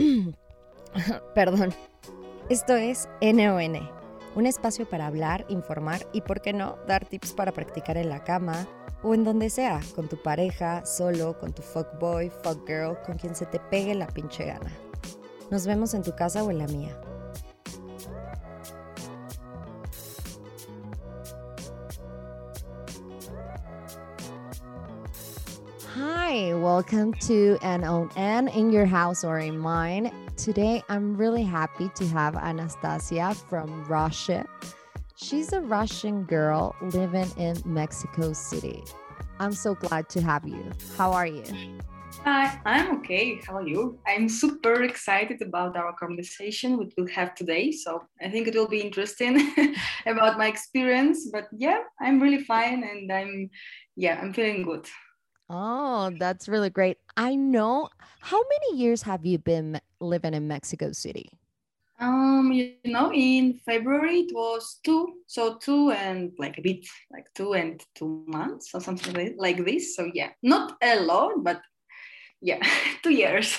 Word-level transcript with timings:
Perdón. 1.34 1.74
Esto 2.48 2.74
es 2.74 3.08
NON, 3.22 3.88
un 4.34 4.46
espacio 4.46 4.88
para 4.88 5.06
hablar, 5.06 5.46
informar 5.48 6.06
y, 6.12 6.22
por 6.22 6.40
qué 6.40 6.52
no, 6.52 6.78
dar 6.88 7.04
tips 7.04 7.32
para 7.32 7.52
practicar 7.52 7.96
en 7.96 8.08
la 8.08 8.24
cama 8.24 8.66
o 9.02 9.14
en 9.14 9.24
donde 9.24 9.50
sea, 9.50 9.80
con 9.94 10.08
tu 10.08 10.20
pareja, 10.20 10.84
solo, 10.84 11.38
con 11.38 11.52
tu 11.52 11.62
fuckboy, 11.62 12.30
fuckgirl, 12.42 13.00
con 13.06 13.16
quien 13.18 13.36
se 13.36 13.46
te 13.46 13.60
pegue 13.70 13.94
la 13.94 14.08
pinche 14.08 14.46
gana. 14.46 14.72
Nos 15.50 15.66
vemos 15.66 15.94
en 15.94 16.02
tu 16.02 16.14
casa 16.14 16.42
o 16.42 16.50
en 16.50 16.58
la 16.58 16.66
mía. 16.66 17.00
Welcome 26.80 27.12
to 27.12 27.58
an 27.60 27.82
NON 27.82 28.48
in 28.48 28.72
your 28.72 28.86
house 28.86 29.22
or 29.22 29.38
in 29.38 29.58
mine. 29.58 30.10
Today, 30.38 30.82
I'm 30.88 31.14
really 31.14 31.42
happy 31.42 31.90
to 31.94 32.06
have 32.06 32.36
Anastasia 32.36 33.34
from 33.34 33.84
Russia. 33.84 34.46
She's 35.14 35.52
a 35.52 35.60
Russian 35.60 36.24
girl 36.24 36.74
living 36.80 37.30
in 37.36 37.60
Mexico 37.66 38.32
City. 38.32 38.82
I'm 39.38 39.52
so 39.52 39.74
glad 39.74 40.08
to 40.08 40.22
have 40.22 40.48
you. 40.48 40.64
How 40.96 41.12
are 41.12 41.26
you? 41.26 41.44
Hi, 42.24 42.58
I'm 42.64 42.96
okay. 43.00 43.42
How 43.46 43.56
are 43.58 43.68
you? 43.68 43.98
I'm 44.06 44.26
super 44.26 44.82
excited 44.82 45.42
about 45.42 45.76
our 45.76 45.92
conversation 45.92 46.78
we 46.78 46.90
will 46.96 47.08
have 47.08 47.34
today. 47.34 47.72
So 47.72 48.04
I 48.22 48.30
think 48.30 48.48
it 48.48 48.54
will 48.54 48.68
be 48.68 48.80
interesting 48.80 49.52
about 50.06 50.38
my 50.38 50.46
experience. 50.46 51.28
But 51.30 51.48
yeah, 51.54 51.80
I'm 52.00 52.22
really 52.22 52.42
fine 52.42 52.84
and 52.84 53.12
I'm 53.12 53.50
yeah, 53.96 54.18
I'm 54.18 54.32
feeling 54.32 54.62
good. 54.62 54.88
Oh, 55.52 56.12
that's 56.16 56.48
really 56.48 56.70
great. 56.70 56.98
I 57.16 57.34
know. 57.34 57.88
How 58.20 58.38
many 58.38 58.80
years 58.80 59.02
have 59.02 59.26
you 59.26 59.36
been 59.36 59.80
living 59.98 60.32
in 60.32 60.46
Mexico 60.46 60.92
City? 60.92 61.28
Um, 61.98 62.52
you 62.52 62.76
know, 62.84 63.12
in 63.12 63.58
February 63.66 64.20
it 64.20 64.32
was 64.32 64.78
two, 64.84 65.14
so 65.26 65.56
two 65.56 65.90
and 65.90 66.32
like 66.38 66.56
a 66.56 66.62
bit, 66.62 66.86
like 67.12 67.26
two 67.34 67.54
and 67.54 67.82
two 67.96 68.24
months 68.28 68.70
or 68.72 68.80
something 68.80 69.34
like 69.36 69.64
this. 69.64 69.96
So 69.96 70.08
yeah, 70.14 70.30
not 70.40 70.76
a 70.82 71.00
lot, 71.00 71.32
but 71.42 71.60
yeah, 72.40 72.64
two 73.02 73.12
years. 73.12 73.58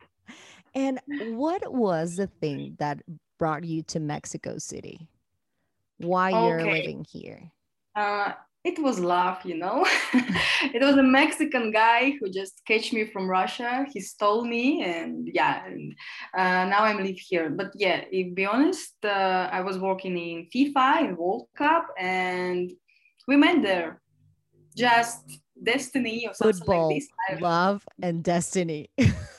and 0.74 1.00
what 1.32 1.72
was 1.72 2.16
the 2.16 2.26
thing 2.26 2.76
that 2.78 3.02
brought 3.38 3.64
you 3.64 3.82
to 3.84 3.98
Mexico 3.98 4.58
City? 4.58 5.08
Why 5.96 6.30
you're 6.30 6.66
living 6.66 7.06
here? 7.10 7.50
Uh, 7.96 8.34
it 8.68 8.78
was 8.82 9.00
love, 9.00 9.38
you 9.44 9.56
know. 9.56 9.86
it 10.76 10.82
was 10.82 10.96
a 10.96 11.02
Mexican 11.02 11.70
guy 11.70 12.12
who 12.18 12.30
just 12.30 12.62
catch 12.66 12.92
me 12.92 13.06
from 13.12 13.28
Russia. 13.28 13.86
He 13.92 14.00
stole 14.00 14.44
me, 14.44 14.82
and 14.82 15.28
yeah, 15.32 15.64
and, 15.66 15.94
uh, 16.36 16.64
now 16.72 16.80
I'm 16.84 16.98
live 16.98 17.18
here. 17.18 17.50
But 17.50 17.72
yeah, 17.74 18.04
to 18.04 18.34
be 18.34 18.46
honest, 18.46 18.94
uh, 19.04 19.48
I 19.58 19.60
was 19.60 19.78
working 19.78 20.16
in 20.16 20.48
FIFA 20.52 21.00
in 21.04 21.16
World 21.16 21.46
Cup, 21.56 21.86
and 21.98 22.70
we 23.26 23.36
met 23.36 23.62
there. 23.62 24.00
Just 24.76 25.22
destiny 25.62 26.26
or 26.28 26.34
something 26.34 26.58
Football, 26.58 26.88
like 26.88 27.02
this. 27.30 27.40
love, 27.40 27.84
and 28.02 28.22
destiny. 28.22 28.90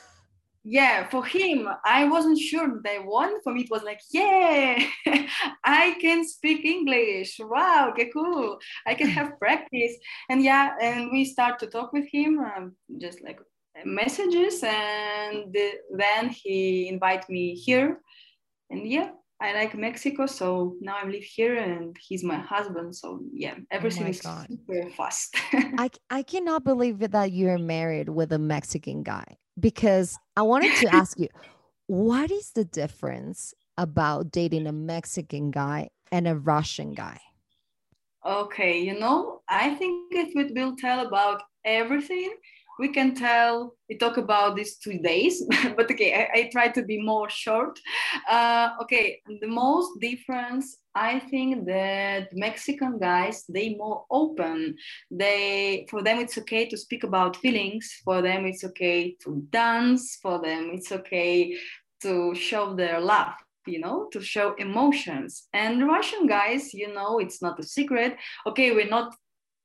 yeah 0.63 1.07
for 1.09 1.25
him 1.25 1.67
i 1.85 2.05
wasn't 2.05 2.37
sure 2.37 2.67
that 2.67 2.83
they 2.83 2.99
won 2.99 3.41
for 3.43 3.53
me 3.53 3.61
it 3.61 3.71
was 3.71 3.83
like 3.83 4.01
yeah 4.11 4.77
i 5.63 5.95
can 6.01 6.27
speak 6.27 6.65
english 6.65 7.39
wow 7.39 7.89
okay 7.89 8.09
cool 8.13 8.57
i 8.85 8.93
can 8.93 9.07
have 9.07 9.39
practice 9.39 9.93
and 10.29 10.43
yeah 10.43 10.75
and 10.81 11.11
we 11.11 11.23
start 11.23 11.59
to 11.59 11.67
talk 11.67 11.93
with 11.93 12.07
him 12.11 12.39
um, 12.39 12.75
just 12.99 13.23
like 13.23 13.39
messages 13.85 14.61
and 14.63 15.55
then 15.95 16.29
he 16.29 16.89
invite 16.89 17.29
me 17.29 17.55
here 17.55 18.01
and 18.69 18.87
yeah 18.87 19.11
I 19.41 19.53
like 19.53 19.73
Mexico, 19.73 20.25
so 20.25 20.75
now 20.81 20.97
I 21.01 21.07
live 21.07 21.23
here, 21.23 21.55
and 21.55 21.95
he's 21.97 22.25
my 22.25 22.37
husband. 22.37 22.93
So 22.93 23.21
yeah, 23.31 23.55
everything 23.71 24.07
oh 24.07 24.09
is 24.09 24.19
God. 24.19 24.47
super 24.49 24.89
fast. 24.91 25.33
I 25.53 25.89
I 26.09 26.23
cannot 26.23 26.65
believe 26.65 26.99
that 26.99 27.31
you're 27.31 27.57
married 27.57 28.09
with 28.09 28.33
a 28.33 28.37
Mexican 28.37 29.01
guy 29.01 29.37
because 29.59 30.17
I 30.35 30.41
wanted 30.43 30.75
to 30.77 30.93
ask 30.93 31.19
you, 31.19 31.27
what 31.87 32.31
is 32.31 32.51
the 32.51 32.65
difference 32.65 33.53
about 33.77 34.31
dating 34.31 34.67
a 34.67 34.71
Mexican 34.71 35.51
guy 35.51 35.89
and 36.11 36.27
a 36.27 36.35
Russian 36.35 36.93
guy? 36.93 37.19
Okay, 38.25 38.81
you 38.81 38.99
know, 38.99 39.41
I 39.47 39.75
think 39.75 40.11
it 40.11 40.55
will 40.55 40.75
tell 40.75 41.05
about 41.07 41.41
everything. 41.63 42.33
We 42.79 42.87
can 42.87 43.13
tell, 43.13 43.75
we 43.89 43.97
talk 43.97 44.17
about 44.17 44.55
these 44.55 44.77
two 44.77 44.97
days, 44.99 45.43
but 45.75 45.91
okay, 45.91 46.13
I, 46.13 46.39
I, 46.39 46.49
try 46.49 46.69
to 46.69 46.81
be 46.81 47.01
more 47.01 47.29
short. 47.29 47.77
Uh, 48.27 48.69
okay, 48.81 49.21
the 49.41 49.47
most 49.47 49.99
difference 49.99 50.77
I 50.95 51.19
think 51.19 51.65
that 51.67 52.29
Mexican 52.33 52.99
guys 52.99 53.45
they 53.47 53.75
more 53.75 54.05
open. 54.09 54.75
They 55.11 55.85
for 55.89 56.01
them 56.01 56.19
it's 56.19 56.37
okay 56.39 56.67
to 56.67 56.77
speak 56.77 57.03
about 57.03 57.37
feelings. 57.37 57.85
For 58.03 58.21
them 58.21 58.45
it's 58.45 58.63
okay 58.63 59.15
to 59.23 59.43
dance. 59.49 60.17
For 60.21 60.41
them 60.41 60.71
it's 60.73 60.91
okay 60.91 61.57
to 62.01 62.35
show 62.35 62.75
their 62.75 62.99
love. 62.99 63.33
You 63.65 63.79
know, 63.79 64.07
to 64.13 64.19
show 64.21 64.55
emotions. 64.55 65.47
And 65.53 65.87
Russian 65.87 66.25
guys, 66.25 66.73
you 66.73 66.91
know, 66.93 67.19
it's 67.19 67.41
not 67.41 67.59
a 67.59 67.63
secret. 67.63 68.17
Okay, 68.47 68.71
we're 68.71 68.89
not 68.89 69.13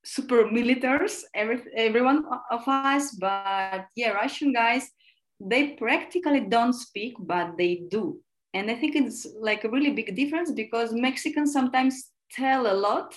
super 0.04 0.44
militaries, 0.44 1.22
every, 1.34 1.62
everyone 1.76 2.24
of 2.50 2.66
us, 2.66 3.12
but 3.12 3.86
yeah, 3.96 4.10
Russian 4.10 4.52
guys, 4.52 4.90
they 5.40 5.70
practically 5.70 6.40
don't 6.40 6.72
speak, 6.72 7.14
but 7.18 7.56
they 7.58 7.82
do. 7.88 8.20
And 8.54 8.70
i 8.70 8.76
think 8.76 8.94
it's 8.94 9.26
like 9.40 9.64
a 9.64 9.68
really 9.68 9.90
big 9.90 10.14
difference 10.14 10.52
because 10.52 10.92
mexicans 10.92 11.52
sometimes 11.52 12.12
tell 12.30 12.72
a 12.72 12.76
lot 12.86 13.12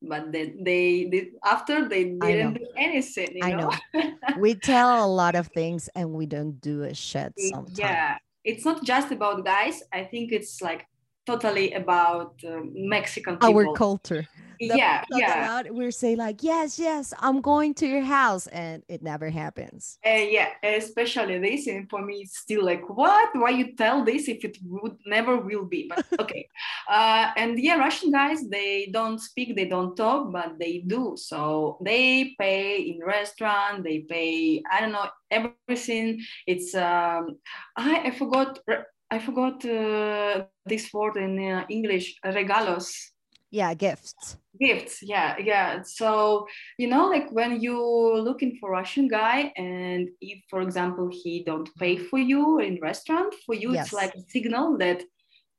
but 0.00 0.30
they, 0.30 0.54
they, 0.62 1.08
they 1.10 1.30
after 1.44 1.88
they 1.88 2.04
didn't 2.04 2.54
do 2.54 2.66
anything 2.76 3.30
you 3.34 3.56
know? 3.56 3.72
i 3.94 4.00
know? 4.00 4.12
we 4.38 4.54
tell 4.54 5.04
a 5.04 5.08
lot 5.08 5.34
of 5.34 5.48
things 5.48 5.88
and 5.96 6.12
we 6.12 6.24
don't 6.24 6.60
do 6.60 6.84
a 6.84 6.94
shit 6.94 7.32
sometimes. 7.36 7.76
yeah 7.76 8.16
it's 8.46 8.64
not 8.64 8.84
just 8.84 9.10
about 9.10 9.44
guys. 9.44 9.82
I 9.92 10.04
think 10.04 10.32
it's 10.32 10.62
like 10.62 10.86
totally 11.26 11.72
about 11.72 12.34
uh, 12.46 12.60
Mexican 12.72 13.36
people. 13.36 13.68
Our 13.68 13.74
culture. 13.74 14.26
yeah, 14.58 15.04
yeah. 15.10 15.44
About, 15.44 15.74
we're 15.74 15.90
saying 15.90 16.16
like, 16.16 16.42
yes, 16.42 16.78
yes, 16.78 17.12
I'm 17.18 17.40
going 17.40 17.74
to 17.74 17.86
your 17.86 18.02
house, 18.02 18.46
and 18.46 18.82
it 18.88 19.02
never 19.02 19.28
happens. 19.28 19.98
Uh, 20.06 20.10
yeah, 20.10 20.48
especially 20.62 21.38
this, 21.38 21.66
and 21.66 21.90
for 21.90 22.02
me, 22.02 22.22
it's 22.22 22.38
still 22.38 22.64
like, 22.64 22.88
what? 22.88 23.28
Why 23.34 23.50
you 23.50 23.74
tell 23.76 24.04
this 24.04 24.28
if 24.28 24.44
it 24.44 24.56
would 24.64 24.96
never 25.04 25.36
will 25.36 25.64
be? 25.64 25.90
But 25.94 26.06
okay. 26.20 26.48
uh, 26.88 27.32
and 27.36 27.58
yeah, 27.58 27.76
Russian 27.76 28.10
guys, 28.10 28.48
they 28.48 28.88
don't 28.90 29.20
speak, 29.20 29.56
they 29.56 29.66
don't 29.66 29.96
talk, 29.96 30.32
but 30.32 30.58
they 30.58 30.78
do. 30.78 31.16
So 31.16 31.78
they 31.82 32.34
pay 32.38 32.80
in 32.80 33.00
restaurant, 33.04 33.84
they 33.84 34.00
pay. 34.00 34.62
I 34.70 34.80
don't 34.80 34.92
know 34.92 35.08
everything. 35.30 36.22
It's 36.46 36.74
um, 36.74 37.38
I 37.76 38.08
I 38.08 38.10
forgot 38.12 38.58
I 39.10 39.18
forgot 39.18 39.64
uh, 39.64 40.44
this 40.64 40.92
word 40.92 41.16
in 41.16 41.38
uh, 41.38 41.64
English, 41.68 42.16
regalos. 42.24 42.92
Yeah, 43.50 43.72
gifts. 43.74 44.36
Gifts, 44.60 45.02
yeah, 45.02 45.36
yeah. 45.38 45.82
So, 45.82 46.46
you 46.78 46.88
know, 46.88 47.06
like 47.08 47.30
when 47.30 47.60
you're 47.60 48.20
looking 48.20 48.56
for 48.58 48.70
Russian 48.70 49.06
guy 49.06 49.52
and 49.56 50.08
if, 50.20 50.42
for 50.50 50.60
example, 50.60 51.08
he 51.12 51.44
don't 51.44 51.68
pay 51.78 51.96
for 51.96 52.18
you 52.18 52.58
in 52.58 52.80
restaurant, 52.82 53.34
for 53.44 53.54
you, 53.54 53.72
yes. 53.72 53.86
it's 53.86 53.92
like 53.92 54.14
a 54.14 54.22
signal 54.28 54.76
that 54.78 55.02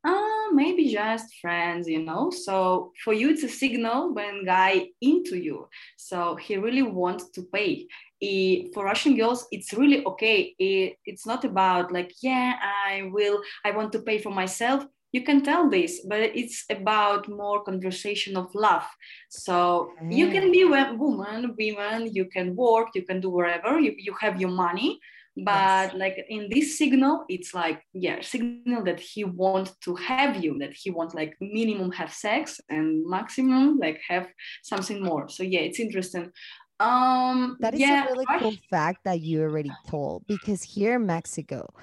uh, 0.03 0.51
maybe 0.51 0.91
just 0.91 1.35
friends, 1.41 1.87
you 1.87 2.03
know. 2.03 2.29
So 2.29 2.91
for 3.03 3.13
you, 3.13 3.29
it's 3.29 3.43
a 3.43 3.49
signal 3.49 4.13
when 4.13 4.45
guy 4.45 4.89
into 5.01 5.37
you. 5.37 5.67
So 5.97 6.35
he 6.35 6.57
really 6.57 6.83
wants 6.83 7.29
to 7.31 7.43
pay 7.53 7.87
it, 8.21 8.73
for 8.73 8.85
Russian 8.85 9.15
girls, 9.15 9.47
it's 9.51 9.73
really 9.73 10.05
okay. 10.05 10.55
It, 10.59 10.97
it's 11.05 11.25
not 11.25 11.45
about 11.45 11.91
like, 11.91 12.11
yeah, 12.21 12.55
I 12.61 13.09
will, 13.11 13.41
I 13.65 13.71
want 13.71 13.91
to 13.93 13.99
pay 13.99 14.17
for 14.19 14.31
myself. 14.31 14.85
You 15.13 15.23
can 15.23 15.41
tell 15.41 15.69
this, 15.69 16.05
but 16.07 16.19
it's 16.19 16.65
about 16.69 17.29
more 17.29 17.63
conversation 17.63 18.35
of 18.35 18.53
love. 18.53 18.83
So 19.29 19.91
mm. 20.03 20.13
you 20.13 20.29
can 20.31 20.51
be 20.51 20.63
a 20.63 20.93
woman, 20.93 21.55
women, 21.57 22.13
you 22.13 22.25
can 22.25 22.55
work, 22.55 22.89
you 22.93 23.03
can 23.03 23.21
do 23.21 23.29
whatever, 23.29 23.79
you, 23.79 23.95
you 23.97 24.13
have 24.19 24.39
your 24.39 24.51
money. 24.51 24.99
But 25.39 25.91
yes. 25.91 25.93
like 25.93 26.25
in 26.29 26.49
this 26.49 26.79
signal, 26.79 27.25
it's 27.29 27.53
like, 27.53 27.83
yeah, 27.93 28.21
signal 28.21 28.83
that 28.85 28.99
he 28.99 29.23
wants 29.23 29.75
to 29.81 29.95
have 29.95 30.43
you, 30.43 30.57
that 30.59 30.73
he 30.73 30.89
wants 30.89 31.13
like 31.13 31.35
minimum 31.39 31.91
have 31.91 32.11
sex 32.11 32.59
and 32.69 33.07
maximum 33.07 33.77
like 33.77 34.01
have 34.09 34.27
something 34.63 35.03
more. 35.03 35.29
So 35.29 35.43
yeah, 35.43 35.59
it's 35.59 35.79
interesting. 35.79 36.31
Um, 36.79 37.57
that 37.59 37.73
is 37.73 37.79
yeah, 37.79 38.05
a 38.05 38.11
really 38.11 38.25
cool 38.39 38.53
fact 38.69 39.03
that 39.05 39.21
you 39.21 39.41
already 39.41 39.71
told 39.87 40.27
because 40.27 40.61
here 40.61 40.95
in 40.95 41.05
Mexico, 41.05 41.73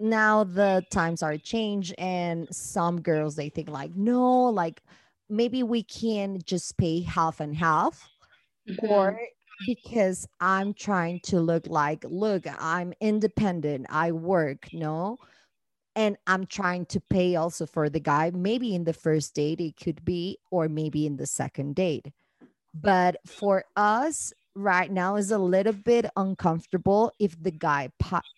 now 0.00 0.44
the 0.44 0.82
times 0.90 1.22
are 1.22 1.36
changed 1.36 1.94
and 1.98 2.48
some 2.54 3.00
girls 3.00 3.36
they 3.36 3.50
think 3.50 3.68
like 3.68 3.94
no 3.94 4.44
like 4.44 4.82
maybe 5.28 5.62
we 5.62 5.82
can 5.82 6.40
just 6.44 6.76
pay 6.76 7.02
half 7.02 7.40
and 7.40 7.54
half 7.54 8.08
mm-hmm. 8.68 8.86
or 8.86 9.18
because 9.66 10.26
I'm 10.40 10.74
trying 10.74 11.20
to 11.24 11.40
look 11.40 11.66
like, 11.66 12.04
look, 12.08 12.44
I'm 12.58 12.92
independent, 13.00 13.86
I 13.88 14.12
work, 14.12 14.68
no? 14.72 15.18
And 15.94 16.16
I'm 16.26 16.46
trying 16.46 16.86
to 16.86 17.00
pay 17.00 17.36
also 17.36 17.66
for 17.66 17.90
the 17.90 18.00
guy. 18.00 18.30
Maybe 18.34 18.74
in 18.74 18.84
the 18.84 18.92
first 18.92 19.34
date, 19.34 19.60
it 19.60 19.76
could 19.76 20.04
be, 20.04 20.38
or 20.50 20.68
maybe 20.68 21.06
in 21.06 21.16
the 21.16 21.26
second 21.26 21.74
date. 21.74 22.08
But 22.74 23.16
for 23.26 23.64
us, 23.76 24.32
right 24.54 24.90
now 24.90 25.16
is 25.16 25.30
a 25.30 25.38
little 25.38 25.72
bit 25.72 26.06
uncomfortable 26.16 27.12
if 27.18 27.40
the 27.42 27.50
guy 27.50 27.90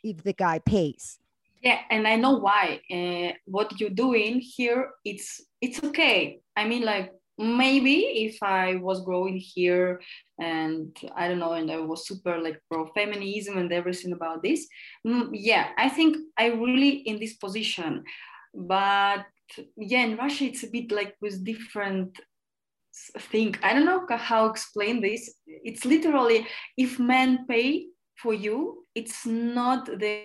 if 0.02 0.22
the 0.22 0.32
guy 0.32 0.58
pays. 0.60 1.18
Yeah 1.62 1.80
and 1.90 2.06
i 2.06 2.16
know 2.16 2.36
why 2.38 2.80
uh, 2.92 3.32
what 3.46 3.80
you're 3.80 3.90
doing 3.90 4.40
here 4.40 4.90
it's 5.04 5.40
it's 5.60 5.82
okay. 5.82 6.40
I 6.56 6.66
mean 6.66 6.84
like 6.84 7.10
maybe 7.36 7.96
if 8.26 8.40
i 8.42 8.76
was 8.76 9.00
growing 9.00 9.36
here 9.36 10.00
and 10.38 10.96
i 11.16 11.26
don't 11.26 11.40
know 11.40 11.54
and 11.54 11.68
i 11.68 11.78
was 11.78 12.06
super 12.06 12.38
like 12.38 12.60
pro 12.70 12.86
feminism 12.94 13.58
and 13.58 13.72
everything 13.72 14.12
about 14.12 14.40
this 14.40 14.68
mm, 15.04 15.28
yeah 15.32 15.70
i 15.76 15.88
think 15.88 16.16
i 16.38 16.46
really 16.46 16.90
in 16.90 17.18
this 17.18 17.34
position. 17.34 18.04
But 18.54 19.26
yeah 19.76 20.04
in 20.04 20.16
russia 20.16 20.44
it's 20.44 20.62
a 20.62 20.70
bit 20.70 20.92
like 20.92 21.16
with 21.20 21.44
different 21.44 22.20
thing 23.18 23.54
i 23.62 23.72
don't 23.72 23.84
know 23.84 24.06
how 24.16 24.46
explain 24.46 25.00
this. 25.00 25.34
It's 25.46 25.84
literally 25.84 26.46
if 26.76 26.98
men 26.98 27.46
pay 27.48 27.86
for 28.16 28.34
you 28.34 28.84
it's 28.94 29.26
not 29.26 29.86
the 29.86 30.22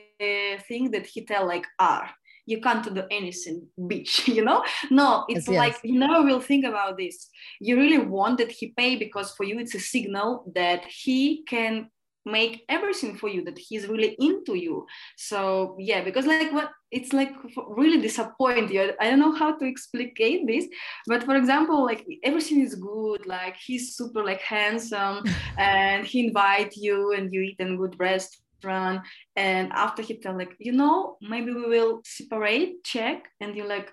thing 0.68 0.92
that 0.92 1.08
he 1.08 1.26
tell 1.26 1.48
like 1.48 1.66
are 1.80 2.10
you 2.46 2.60
can't 2.62 2.94
do 2.94 3.04
anything 3.12 3.68
bitch 3.80 4.28
you 4.36 4.44
know? 4.44 4.64
No 4.90 5.26
it's 5.30 5.48
yes, 5.48 5.58
like 5.58 5.74
yes. 5.74 5.82
you 5.84 6.00
never 6.00 6.24
will 6.24 6.42
think 6.42 6.66
about 6.66 6.98
this. 6.98 7.30
You 7.60 7.78
really 7.78 8.00
want 8.00 8.38
that 8.40 8.52
he 8.52 8.74
pay 8.76 8.96
because 8.96 9.32
for 9.36 9.44
you 9.44 9.60
it's 9.60 9.76
a 9.76 9.80
signal 9.80 10.52
that 10.56 10.86
he 10.86 11.44
can 11.48 11.90
make 12.32 12.64
everything 12.70 13.18
for 13.18 13.30
you 13.30 13.44
that 13.46 13.58
he's 13.58 13.88
really 13.88 14.16
into 14.20 14.56
you. 14.56 14.86
So 15.18 15.76
yeah 15.80 16.04
because 16.04 16.26
like 16.26 16.52
what 16.52 16.72
it's 16.92 17.14
like 17.14 17.32
really 17.68 18.02
disappointing 18.02 18.92
i 19.00 19.08
don't 19.08 19.20
know 19.20 19.32
how 19.32 19.56
to 19.56 19.64
explicate 19.64 20.48
this 20.48 20.66
but 21.06 21.22
for 21.22 21.36
example 21.36 21.86
like 21.86 22.04
everything 22.24 22.62
is 22.62 22.76
good. 22.76 23.26
Like 23.26 23.56
he's 23.58 23.96
super 23.96 24.24
like 24.24 24.42
handsome 24.42 25.24
and 25.58 26.06
he 26.06 26.28
invite 26.28 26.76
you 26.76 27.14
and 27.14 27.34
you 27.34 27.42
eat 27.42 27.60
in 27.60 27.78
good 27.78 27.96
restaurant. 28.00 29.02
And 29.36 29.72
after 29.72 30.02
he 30.02 30.18
tell 30.18 30.38
like 30.38 30.56
you 30.60 30.74
know 30.74 31.18
maybe 31.22 31.52
we 31.54 31.66
will 31.68 32.02
separate 32.06 32.84
check 32.84 33.28
and 33.40 33.56
you're 33.56 33.68
like 33.68 33.92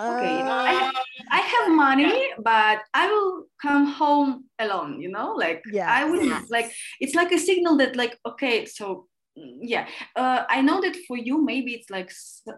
okay 0.00 0.40
uh, 0.40 0.48
I, 0.48 0.90
I, 1.30 1.40
have 1.40 1.70
money 1.70 2.30
but 2.38 2.78
i 2.94 3.06
will 3.06 3.44
come 3.60 3.86
home 3.86 4.44
alone 4.58 5.00
you 5.00 5.10
know 5.10 5.34
like 5.34 5.62
yeah 5.70 5.86
i 5.88 6.04
will 6.04 6.40
like 6.50 6.72
it's 7.00 7.14
like 7.14 7.32
a 7.32 7.38
signal 7.38 7.76
that 7.76 7.96
like 7.96 8.18
okay 8.26 8.64
so 8.64 9.06
mm, 9.38 9.58
yeah. 9.60 9.86
Uh, 10.16 10.44
i 10.48 10.60
know 10.62 10.80
that 10.80 10.96
for 11.06 11.16
you 11.16 11.44
maybe 11.44 11.74
it's 11.74 11.90
like 11.90 12.10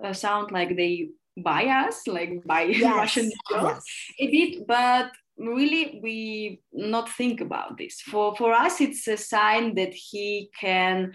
uh, 0.05 0.13
sound 0.13 0.53
like 0.53 0.77
they 0.77 1.09
buy 1.37 1.67
us 1.67 2.07
like 2.07 2.43
buy 2.47 2.63
yes. 2.63 2.95
russian 2.95 3.31
girls 3.51 3.83
yes. 3.85 4.15
a 4.21 4.31
bit 4.31 4.67
but 4.67 5.11
really 5.39 6.01
we 6.03 6.61
not 6.73 7.11
think 7.11 7.41
about 7.41 7.77
this. 7.77 8.01
For 8.01 8.37
for 8.37 8.53
us 8.53 8.81
it's 8.81 9.07
a 9.09 9.17
sign 9.17 9.75
that 9.75 9.93
he 9.93 10.51
can 10.59 11.13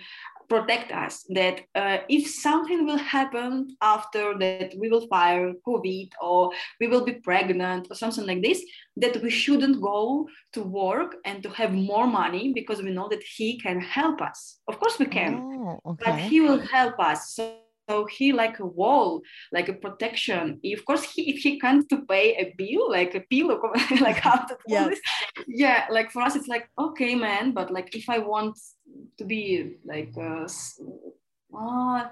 protect 0.49 0.91
us 0.91 1.23
that 1.29 1.61
uh, 1.75 1.99
if 2.09 2.27
something 2.27 2.85
will 2.85 2.97
happen 2.97 3.75
after 3.81 4.37
that 4.37 4.73
we 4.77 4.89
will 4.89 5.07
fire 5.07 5.53
covid 5.67 6.09
or 6.21 6.51
we 6.79 6.87
will 6.87 7.05
be 7.05 7.13
pregnant 7.13 7.87
or 7.89 7.95
something 7.95 8.25
like 8.25 8.41
this 8.41 8.63
that 8.97 9.21
we 9.21 9.29
shouldn't 9.29 9.81
go 9.81 10.27
to 10.51 10.61
work 10.63 11.15
and 11.25 11.43
to 11.43 11.49
have 11.49 11.71
more 11.73 12.07
money 12.07 12.51
because 12.53 12.81
we 12.81 12.91
know 12.91 13.07
that 13.07 13.23
he 13.23 13.59
can 13.59 13.79
help 13.79 14.21
us 14.21 14.59
of 14.67 14.79
course 14.79 14.97
we 14.99 15.05
can 15.05 15.35
oh, 15.35 15.79
okay. 15.85 16.03
but 16.05 16.19
he 16.19 16.41
will 16.41 16.59
help 16.59 16.99
us 16.99 17.35
so 17.35 17.55
so 17.89 18.05
he 18.05 18.31
like 18.31 18.59
a 18.59 18.65
wall 18.65 19.21
like 19.51 19.67
a 19.69 19.73
protection 19.73 20.59
of 20.73 20.85
course 20.85 21.03
he, 21.03 21.31
if 21.31 21.37
he 21.39 21.59
can't 21.59 21.87
to 21.89 21.97
pay 22.05 22.35
a 22.35 22.53
bill 22.57 22.89
like 22.89 23.15
a 23.15 23.23
bill 23.29 23.47
like 24.01 24.17
how 24.17 24.35
to 24.35 24.57
yes. 24.67 24.97
yeah 25.47 25.85
like 25.89 26.11
for 26.11 26.21
us 26.21 26.35
it's 26.35 26.47
like 26.47 26.69
okay 26.77 27.15
man 27.15 27.51
but 27.51 27.71
like 27.71 27.95
if 27.95 28.09
i 28.09 28.19
want 28.19 28.57
to 29.17 29.25
be 29.25 29.77
like 29.85 30.13
uh, 30.17 30.47
uh 31.57 32.03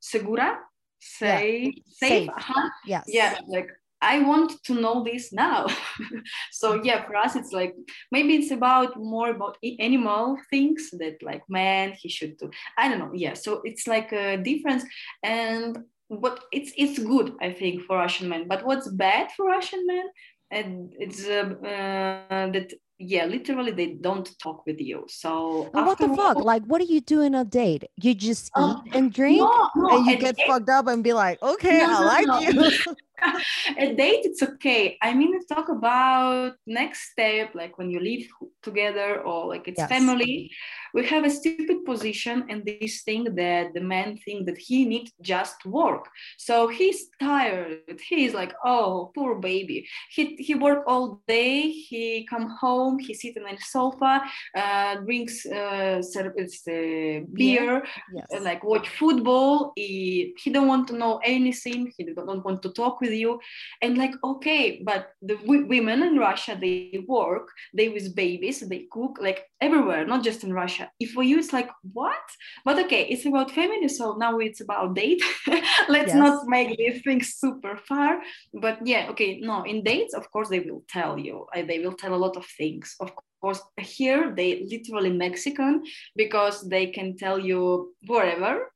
segura 0.00 0.58
safe 1.00 1.74
yeah. 1.74 1.82
safe, 1.86 2.08
safe. 2.10 2.28
Uh-huh. 2.30 2.68
yes 2.86 3.04
yeah 3.06 3.38
like 3.48 3.70
I 4.02 4.20
want 4.20 4.62
to 4.64 4.74
know 4.74 5.04
this 5.04 5.32
now. 5.32 5.66
so 6.52 6.82
yeah, 6.82 7.04
for 7.06 7.16
us, 7.16 7.36
it's 7.36 7.52
like 7.52 7.74
maybe 8.12 8.34
it's 8.34 8.50
about 8.50 8.96
more 8.96 9.30
about 9.30 9.56
animal 9.80 10.38
things 10.50 10.90
that 10.92 11.22
like 11.22 11.42
man 11.48 11.92
he 11.92 12.08
should 12.08 12.36
do. 12.36 12.50
I 12.76 12.88
don't 12.88 12.98
know. 12.98 13.12
Yeah, 13.14 13.34
so 13.34 13.62
it's 13.64 13.86
like 13.86 14.12
a 14.12 14.36
difference, 14.36 14.84
and 15.22 15.78
what 16.08 16.44
it's 16.52 16.72
it's 16.76 16.98
good 16.98 17.34
I 17.40 17.52
think 17.52 17.82
for 17.82 17.96
Russian 17.96 18.28
men. 18.28 18.46
But 18.48 18.64
what's 18.64 18.88
bad 18.88 19.30
for 19.32 19.46
Russian 19.46 19.86
men, 19.86 20.04
and 20.50 20.92
it's 20.98 21.26
uh, 21.26 21.54
uh, 21.64 22.50
that 22.52 22.72
yeah 22.98 23.26
literally 23.26 23.72
they 23.72 23.92
don't 23.92 24.30
talk 24.38 24.64
with 24.64 24.80
you 24.80 25.04
so 25.06 25.68
what 25.72 25.98
the 25.98 26.08
fuck 26.16 26.38
like 26.38 26.64
what 26.64 26.80
do 26.80 26.86
you 26.86 27.00
do 27.02 27.20
in 27.20 27.34
a 27.34 27.44
date 27.44 27.84
you 27.96 28.14
just 28.14 28.50
uh, 28.54 28.76
eat 28.86 28.94
and 28.94 29.12
drink 29.12 29.38
no, 29.38 29.70
no, 29.76 29.98
and 29.98 30.06
you 30.06 30.16
get 30.16 30.34
date, 30.34 30.46
fucked 30.46 30.70
up 30.70 30.86
and 30.86 31.04
be 31.04 31.12
like 31.12 31.40
okay 31.42 31.80
no, 31.80 31.88
i 31.90 32.22
like 32.22 32.54
you 32.54 32.70
a 33.78 33.94
date 33.94 34.24
it's 34.24 34.42
okay 34.42 34.96
i 35.02 35.12
mean 35.12 35.32
talk 35.46 35.68
about 35.68 36.54
next 36.66 37.10
step 37.10 37.54
like 37.54 37.78
when 37.78 37.90
you 37.90 38.00
live 38.00 38.26
together 38.62 39.20
or 39.22 39.46
like 39.46 39.66
it's 39.68 39.78
yes. 39.78 39.88
family 39.88 40.50
we 40.96 41.04
have 41.04 41.24
a 41.26 41.30
stupid 41.40 41.84
position 41.84 42.46
and 42.48 42.64
this 42.64 43.02
thing 43.02 43.24
that 43.34 43.74
the 43.74 43.84
man 43.94 44.16
think 44.24 44.46
that 44.46 44.56
he 44.56 44.86
needs 44.86 45.12
just 45.20 45.58
work. 45.66 46.04
So 46.38 46.68
he's 46.68 47.00
tired. 47.20 48.00
He's 48.08 48.32
like 48.32 48.54
oh 48.64 49.12
poor 49.14 49.34
baby. 49.34 49.86
He, 50.14 50.22
he 50.46 50.54
work 50.54 50.84
all 50.86 51.20
day. 51.28 51.70
He 51.70 52.26
come 52.32 52.48
home. 52.48 52.98
He 52.98 53.12
sit 53.12 53.36
on 53.36 53.44
the 53.44 53.60
sofa 53.60 54.22
uh, 54.56 54.94
drinks 55.04 55.44
uh, 55.44 56.00
it's, 56.42 56.66
uh, 56.66 57.20
beer 57.34 57.84
yes. 58.14 58.42
like 58.42 58.64
watch 58.64 58.88
football. 58.88 59.72
He, 59.76 60.34
he 60.42 60.50
don't 60.50 60.66
want 60.66 60.88
to 60.88 60.96
know 60.96 61.20
anything. 61.22 61.92
He 61.94 62.04
don't 62.04 62.42
want 62.42 62.62
to 62.62 62.70
talk 62.70 63.02
with 63.02 63.12
you. 63.12 63.38
And 63.82 63.98
like 63.98 64.14
okay 64.24 64.80
but 64.82 65.10
the 65.20 65.36
w- 65.36 65.66
women 65.66 66.02
in 66.02 66.18
russia 66.18 66.56
they 66.58 67.04
work. 67.06 67.48
They 67.74 67.90
with 67.90 68.16
babies. 68.16 68.60
They 68.60 68.86
cook 68.90 69.18
like 69.20 69.44
everywhere 69.60 70.06
not 70.06 70.24
just 70.24 70.42
in 70.42 70.54
russia 70.54 70.85
if 71.00 71.12
for 71.12 71.22
you 71.22 71.38
it's 71.38 71.52
like 71.52 71.70
what 71.92 72.26
but 72.64 72.78
okay 72.78 73.06
it's 73.08 73.26
about 73.26 73.50
family 73.50 73.88
so 73.88 74.16
now 74.18 74.38
it's 74.38 74.60
about 74.60 74.94
date 74.94 75.22
let's 75.88 76.12
yes. 76.12 76.14
not 76.14 76.46
make 76.46 76.76
these 76.76 77.02
things 77.02 77.34
super 77.34 77.76
far 77.76 78.20
but 78.54 78.78
yeah 78.86 79.06
okay 79.10 79.40
no 79.40 79.62
in 79.62 79.82
dates 79.82 80.14
of 80.14 80.30
course 80.30 80.48
they 80.48 80.60
will 80.60 80.82
tell 80.88 81.18
you 81.18 81.46
uh, 81.54 81.62
they 81.62 81.78
will 81.78 81.92
tell 81.92 82.14
a 82.14 82.22
lot 82.24 82.36
of 82.36 82.46
things 82.58 82.94
of 83.00 83.10
course 83.40 83.60
here 83.78 84.32
they 84.34 84.66
literally 84.70 85.12
mexican 85.12 85.82
because 86.16 86.68
they 86.68 86.86
can 86.86 87.16
tell 87.16 87.38
you 87.38 87.94
whatever 88.06 88.72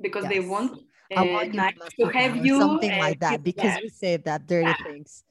because 0.00 0.24
yes. 0.24 0.32
they 0.32 0.40
want 0.40 0.78
I 1.14 1.22
want 1.22 1.54
nice 1.54 1.74
to 2.00 2.06
have 2.06 2.44
you 2.44 2.58
something 2.58 2.98
like 2.98 3.20
that 3.20 3.42
because 3.42 3.78
we 3.82 3.88
say 3.88 4.16
that 4.16 4.46
dirty 4.46 4.66
yeah. 4.66 4.74
things. 4.82 5.22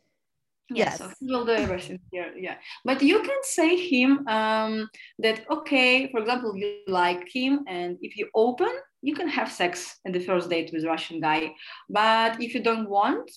Yes, 0.69 0.97
yeah, 0.99 1.07
so 1.07 1.13
he 1.19 1.27
will 1.27 1.45
do 1.45 1.51
everything 1.51 1.99
here. 2.11 2.33
Yeah, 2.35 2.55
but 2.83 3.01
you 3.01 3.21
can 3.21 3.37
say 3.43 3.75
him 3.75 4.27
um, 4.27 4.89
that 5.19 5.45
okay. 5.49 6.09
For 6.11 6.19
example, 6.19 6.57
you 6.57 6.79
like 6.87 7.27
him, 7.31 7.65
and 7.67 7.97
if 8.01 8.17
you 8.17 8.29
open, 8.33 8.71
you 9.03 9.13
can 9.13 9.27
have 9.27 9.51
sex 9.51 9.99
in 10.05 10.11
the 10.11 10.19
first 10.19 10.49
date 10.49 10.71
with 10.73 10.83
Russian 10.83 11.19
guy. 11.19 11.53
But 11.87 12.41
if 12.41 12.55
you 12.55 12.63
don't 12.63 12.89
want, 12.89 13.29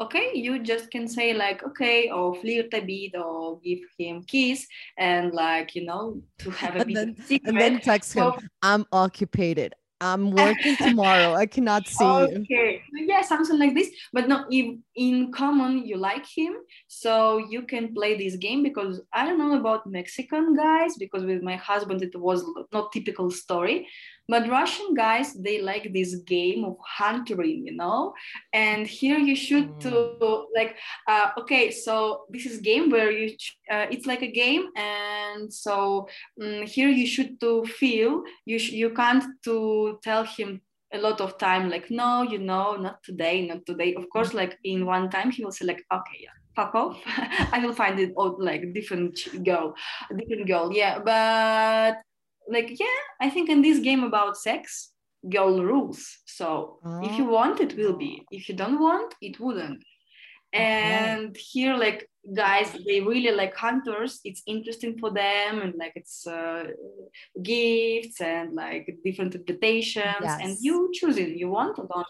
okay, 0.00 0.30
you 0.34 0.62
just 0.62 0.90
can 0.90 1.06
say 1.06 1.34
like 1.34 1.62
okay, 1.62 2.10
or 2.10 2.34
flirt 2.34 2.72
a 2.72 2.80
bit, 2.80 3.14
or 3.14 3.60
give 3.60 3.80
him 3.98 4.22
kiss, 4.22 4.66
and 4.96 5.34
like 5.34 5.74
you 5.74 5.84
know 5.84 6.22
to 6.38 6.50
have 6.50 6.76
a 6.76 6.78
and 6.80 6.88
bit 6.88 6.94
then. 7.28 7.40
And 7.44 7.60
then 7.60 7.80
text 7.80 8.14
him, 8.14 8.32
"I'm 8.62 8.86
occupied. 8.90 9.74
I'm 10.00 10.30
working 10.30 10.76
tomorrow. 10.76 11.34
I 11.34 11.46
cannot 11.46 11.86
see 11.96 12.04
okay. 12.04 12.82
you. 12.92 13.06
Yeah, 13.06 13.22
something 13.22 13.58
like 13.58 13.74
this. 13.74 13.90
But 14.12 14.28
no, 14.28 14.46
in, 14.50 14.82
in 14.94 15.32
common, 15.32 15.86
you 15.86 15.96
like 15.96 16.26
him. 16.26 16.54
So 16.88 17.38
you 17.38 17.62
can 17.62 17.94
play 17.94 18.16
this 18.16 18.36
game 18.36 18.62
because 18.62 19.02
I 19.12 19.26
don't 19.26 19.38
know 19.38 19.58
about 19.58 19.86
Mexican 19.86 20.56
guys, 20.56 20.96
because 20.96 21.24
with 21.24 21.42
my 21.42 21.56
husband, 21.56 22.02
it 22.02 22.18
was 22.18 22.44
not 22.72 22.92
typical 22.92 23.30
story. 23.30 23.86
But 24.30 24.48
Russian 24.48 24.94
guys, 24.94 25.34
they 25.34 25.60
like 25.60 25.92
this 25.92 26.14
game 26.14 26.64
of 26.64 26.76
hunting, 26.80 27.66
you 27.66 27.74
know. 27.74 28.14
And 28.52 28.86
here 28.86 29.18
you 29.18 29.34
should 29.34 29.68
mm. 29.68 29.80
to 29.80 30.46
like, 30.54 30.76
uh, 31.08 31.30
okay, 31.38 31.72
so 31.72 32.26
this 32.30 32.46
is 32.46 32.60
game 32.60 32.90
where 32.90 33.10
you, 33.10 33.34
uh, 33.70 33.86
it's 33.90 34.06
like 34.06 34.22
a 34.22 34.30
game, 34.30 34.68
and 34.76 35.52
so 35.52 36.08
um, 36.40 36.62
here 36.62 36.88
you 36.88 37.06
should 37.06 37.40
to 37.40 37.64
feel 37.64 38.22
you 38.44 38.58
sh- 38.58 38.72
you 38.72 38.90
can't 38.90 39.24
to 39.44 39.98
tell 40.02 40.24
him 40.24 40.60
a 40.92 40.98
lot 40.98 41.20
of 41.20 41.38
time 41.38 41.70
like 41.70 41.90
no 41.90 42.22
you 42.22 42.38
know 42.38 42.74
not 42.76 43.02
today 43.04 43.46
not 43.46 43.64
today 43.64 43.94
of 43.94 44.08
course 44.10 44.34
like 44.34 44.58
in 44.64 44.84
one 44.84 45.08
time 45.08 45.30
he 45.30 45.44
will 45.44 45.52
say 45.52 45.64
like 45.64 45.84
okay 45.92 46.18
yeah 46.20 46.34
fuck 46.56 46.74
off 46.74 46.98
i 47.52 47.60
will 47.64 47.72
find 47.72 48.00
it 48.00 48.12
out 48.18 48.40
like 48.40 48.74
different 48.74 49.16
girl 49.44 49.72
different 50.16 50.46
girl 50.48 50.72
yeah 50.72 50.98
but 50.98 52.02
like 52.50 52.78
yeah 52.78 53.02
i 53.20 53.30
think 53.30 53.48
in 53.48 53.62
this 53.62 53.78
game 53.78 54.02
about 54.04 54.36
sex 54.36 54.92
girl 55.28 55.62
rules. 55.62 56.18
So 56.26 56.78
oh. 56.84 57.00
if 57.02 57.18
you 57.18 57.24
want 57.24 57.60
it 57.60 57.76
will 57.76 57.96
be. 57.96 58.24
If 58.30 58.48
you 58.48 58.54
don't 58.54 58.80
want 58.80 59.14
it 59.20 59.38
wouldn't. 59.40 59.84
And 60.52 61.30
okay. 61.30 61.40
here 61.40 61.76
like 61.76 62.08
guys 62.34 62.76
they 62.86 63.00
really 63.00 63.30
like 63.30 63.54
hunters. 63.54 64.20
It's 64.24 64.42
interesting 64.46 64.98
for 64.98 65.10
them 65.10 65.60
and 65.60 65.74
like 65.78 65.92
it's 65.94 66.26
uh, 66.26 66.64
gifts 67.42 68.20
and 68.20 68.54
like 68.54 68.98
different 69.04 69.34
invitations 69.34 70.22
yes. 70.22 70.40
and 70.42 70.56
you 70.60 70.90
choosing 70.92 71.38
you 71.38 71.48
want 71.50 71.78
or 71.78 71.86
don't. 71.86 72.06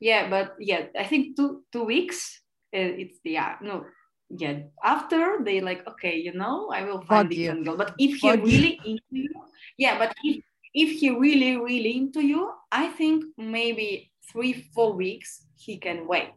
Yeah 0.00 0.30
but 0.30 0.56
yeah 0.58 0.86
i 0.98 1.04
think 1.04 1.36
two 1.36 1.62
two 1.72 1.84
weeks 1.84 2.40
uh, 2.74 2.92
it's 3.02 3.18
yeah 3.22 3.56
no 3.60 3.84
yeah 4.30 4.60
after 4.84 5.38
they 5.44 5.60
like 5.60 5.86
okay 5.88 6.16
you 6.16 6.32
know 6.32 6.70
i 6.72 6.84
will 6.84 7.02
find 7.02 7.28
the 7.28 7.48
girl 7.64 7.76
but 7.76 7.94
if 7.98 8.16
he 8.20 8.30
really 8.30 8.80
into 8.84 9.02
you 9.10 9.30
yeah 9.76 9.98
but 9.98 10.14
if 10.22 10.42
if 10.72 10.90
he 11.00 11.10
really 11.10 11.56
really 11.56 11.96
into 11.96 12.20
you 12.20 12.52
i 12.70 12.86
think 12.88 13.24
maybe 13.36 14.10
three 14.30 14.52
four 14.74 14.92
weeks 14.92 15.46
he 15.60 15.76
can 15.76 16.06
wait. 16.06 16.32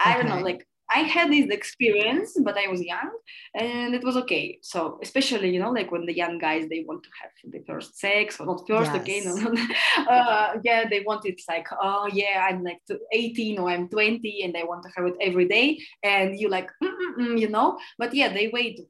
I 0.00 0.18
okay. 0.18 0.28
don't 0.28 0.38
know 0.38 0.44
like 0.44 0.66
I 0.90 1.00
had 1.00 1.30
this 1.32 1.50
experience, 1.50 2.36
but 2.42 2.56
I 2.56 2.68
was 2.68 2.82
young 2.82 3.10
and 3.54 3.94
it 3.94 4.04
was 4.04 4.16
okay. 4.18 4.58
So 4.62 4.98
especially, 5.02 5.50
you 5.50 5.60
know, 5.60 5.70
like 5.70 5.90
when 5.90 6.06
the 6.06 6.14
young 6.14 6.38
guys, 6.38 6.68
they 6.68 6.84
want 6.86 7.02
to 7.02 7.10
have 7.20 7.52
the 7.52 7.64
first 7.66 7.98
sex 7.98 8.38
or 8.38 8.46
not 8.46 8.66
first, 8.68 8.92
yes. 8.92 9.00
okay, 9.00 9.20
no, 9.24 9.34
no, 9.34 9.66
uh, 10.08 10.58
yeah, 10.62 10.88
they 10.88 11.00
want 11.00 11.26
it 11.26 11.40
like, 11.48 11.66
oh 11.82 12.08
yeah, 12.12 12.46
I'm 12.48 12.62
like 12.62 12.80
18 13.12 13.58
or 13.58 13.70
I'm 13.70 13.88
20 13.88 14.42
and 14.44 14.54
they 14.54 14.62
want 14.62 14.84
to 14.84 14.90
have 14.96 15.06
it 15.06 15.14
every 15.20 15.48
day. 15.48 15.78
And 16.02 16.38
you 16.38 16.48
like, 16.48 16.70
you 17.18 17.48
know, 17.48 17.78
but 17.98 18.14
yeah, 18.14 18.32
they 18.32 18.48
wait 18.48 18.80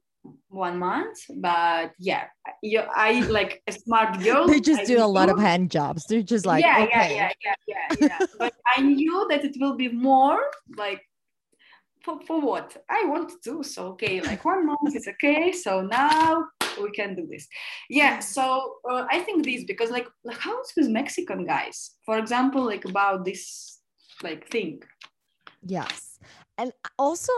one 0.49 0.77
month 0.77 1.17
but 1.37 1.91
yeah 1.99 2.25
you, 2.61 2.81
i 2.95 3.21
like 3.27 3.61
a 3.67 3.71
smart 3.71 4.19
girl 4.23 4.47
they 4.47 4.59
just 4.59 4.81
I 4.81 4.85
do 4.85 5.03
a 5.03 5.05
lot 5.05 5.29
of 5.29 5.39
hand 5.39 5.71
jobs 5.71 6.05
they're 6.05 6.21
just 6.21 6.45
like 6.45 6.63
yeah 6.63 6.83
okay. 6.83 7.15
yeah 7.15 7.31
yeah 7.41 7.53
yeah 7.67 7.87
yeah, 7.99 8.07
yeah. 8.19 8.25
but 8.37 8.53
i 8.75 8.81
knew 8.81 9.25
that 9.29 9.45
it 9.45 9.55
will 9.59 9.75
be 9.75 9.89
more 9.89 10.39
like 10.75 11.01
for, 12.07 12.19
for 12.25 12.39
what 12.39 12.77
I 12.89 13.03
want 13.05 13.29
to 13.29 13.37
do. 13.43 13.63
So, 13.63 13.87
okay, 13.87 14.21
like 14.21 14.45
one 14.45 14.65
month 14.65 14.95
is 14.95 15.07
okay. 15.07 15.51
So 15.51 15.81
now 15.81 16.45
we 16.81 16.89
can 16.91 17.15
do 17.15 17.27
this. 17.29 17.47
Yeah. 17.89 18.19
So 18.19 18.75
uh, 18.89 19.05
I 19.11 19.19
think 19.19 19.43
this 19.43 19.65
because 19.65 19.91
like, 19.91 20.07
how's 20.31 20.71
with 20.77 20.87
Mexican 20.87 21.45
guys, 21.45 21.95
for 22.05 22.17
example, 22.17 22.63
like 22.63 22.85
about 22.85 23.25
this 23.25 23.79
like 24.23 24.47
thing. 24.49 24.81
Yes. 25.65 26.17
And 26.57 26.71
also, 26.97 27.33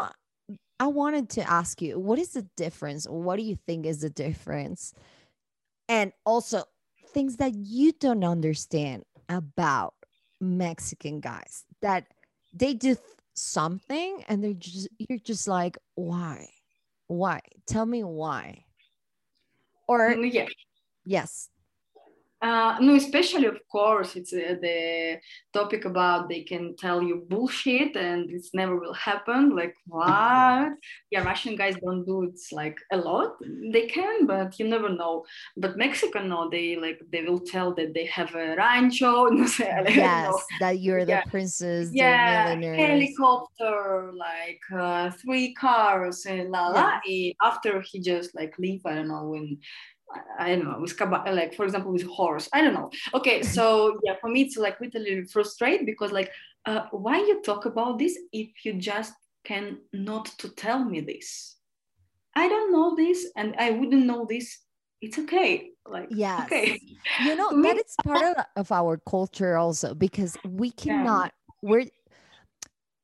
I 0.79 0.87
wanted 0.87 1.29
to 1.31 1.49
ask 1.49 1.81
you, 1.81 1.99
what 1.99 2.19
is 2.19 2.33
the 2.33 2.45
difference? 2.55 3.05
What 3.05 3.37
do 3.37 3.43
you 3.43 3.57
think 3.67 3.85
is 3.85 4.01
the 4.01 4.09
difference? 4.11 4.93
And 5.89 6.13
also, 6.25 6.63
things 7.07 7.37
that 7.37 7.53
you 7.55 7.91
don't 7.91 8.23
understand 8.23 9.03
about 9.27 9.95
Mexican 10.39 11.19
guys 11.19 11.65
that 11.81 12.05
they 12.53 12.75
do 12.75 12.95
something 13.39 14.23
and 14.27 14.43
they're 14.43 14.53
just 14.53 14.89
you're 14.97 15.19
just 15.19 15.47
like 15.47 15.77
why? 15.95 16.49
Why? 17.07 17.41
Tell 17.65 17.85
me 17.85 18.03
why. 18.03 18.65
Or 19.87 20.11
yeah 20.11 20.45
yes 21.05 21.49
uh, 22.41 22.77
no, 22.79 22.95
especially 22.95 23.47
of 23.47 23.59
course, 23.69 24.15
it's 24.15 24.31
uh, 24.31 24.55
the 24.61 25.19
topic 25.51 25.83
about 25.83 26.29
they 26.29 26.43
can 26.43 26.73
tell 26.77 27.01
you 27.01 27.25
bullshit 27.27 27.97
and 27.97 28.29
it's 28.31 28.53
never 28.53 28.77
will 28.77 28.93
happen. 28.93 29.55
Like 29.55 29.75
what? 29.87 30.71
Yeah, 31.11 31.23
Russian 31.23 31.57
guys 31.57 31.75
don't 31.83 32.05
do 32.05 32.23
it 32.23 32.39
like 32.53 32.77
a 32.93 32.97
lot. 32.97 33.35
They 33.73 33.87
can, 33.87 34.25
but 34.25 34.57
you 34.57 34.69
never 34.69 34.87
know. 34.87 35.25
But 35.57 35.77
Mexican, 35.77 36.29
no, 36.29 36.49
they 36.49 36.77
like 36.77 37.01
they 37.11 37.23
will 37.23 37.41
tell 37.41 37.73
that 37.75 37.93
they 37.93 38.05
have 38.05 38.33
a 38.35 38.55
rancho. 38.55 39.29
yes, 39.59 39.59
know. 39.59 40.39
that 40.61 40.79
you're 40.79 41.03
the 41.03 41.11
yeah. 41.11 41.23
princess. 41.25 41.89
Yeah, 41.91 42.55
helicopter, 42.55 44.13
like 44.15 44.61
uh, 44.73 45.11
three 45.11 45.53
cars 45.55 46.25
and 46.25 46.51
la 46.51 46.69
la. 46.69 46.99
Yeah. 47.05 47.33
After 47.43 47.81
he 47.81 47.99
just 47.99 48.33
like 48.33 48.57
leave, 48.57 48.85
I 48.85 48.95
don't 48.95 49.09
know 49.09 49.25
when 49.25 49.59
I 50.39 50.55
don't 50.55 50.65
know, 50.65 50.79
with 50.79 50.99
like 50.99 51.53
for 51.53 51.65
example 51.65 51.91
with 51.91 52.03
horse. 52.03 52.49
I 52.53 52.61
don't 52.61 52.73
know. 52.73 52.89
Okay, 53.13 53.41
so 53.55 53.99
yeah, 54.03 54.15
for 54.19 54.29
me 54.29 54.41
it's 54.41 54.57
like 54.57 54.79
literally 54.79 55.23
frustrated 55.23 55.85
because 55.85 56.11
like 56.11 56.31
uh, 56.65 56.85
why 56.91 57.17
you 57.17 57.41
talk 57.41 57.65
about 57.65 57.99
this 57.99 58.17
if 58.31 58.49
you 58.65 58.73
just 58.73 59.13
can 59.43 59.77
not 59.93 60.25
to 60.39 60.49
tell 60.49 60.83
me 60.83 61.01
this? 61.01 61.57
I 62.35 62.47
don't 62.47 62.71
know 62.71 62.95
this 62.95 63.27
and 63.35 63.55
I 63.57 63.71
wouldn't 63.71 64.05
know 64.05 64.25
this. 64.29 64.59
It's 65.01 65.17
okay. 65.19 65.71
Like 65.85 66.07
yeah, 66.11 66.43
okay. 66.45 66.79
You 67.23 67.35
know 67.35 67.49
that 67.63 67.77
it's 67.77 67.95
part 68.03 68.37
of, 68.37 68.45
of 68.55 68.71
our 68.71 68.97
culture 68.97 69.57
also 69.57 69.93
because 69.93 70.37
we 70.45 70.71
cannot. 70.71 71.31
Yeah. 71.63 71.69
We're 71.69 71.85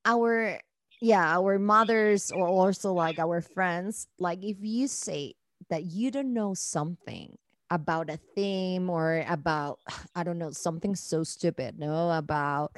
our 0.06 0.60
yeah 1.02 1.36
our 1.36 1.58
mothers 1.58 2.30
or 2.30 2.46
also 2.46 2.92
like 2.92 3.18
our 3.18 3.42
friends 3.42 4.06
like 4.18 4.42
if 4.42 4.56
you 4.60 4.88
say 4.88 5.34
that 5.70 5.84
you 5.84 6.10
don't 6.10 6.32
know 6.32 6.54
something 6.54 7.36
about 7.70 8.10
a 8.10 8.18
theme 8.34 8.88
or 8.88 9.24
about 9.28 9.80
i 10.14 10.22
don't 10.22 10.38
know 10.38 10.50
something 10.50 10.94
so 10.94 11.22
stupid 11.22 11.78
no 11.78 12.10
about 12.10 12.76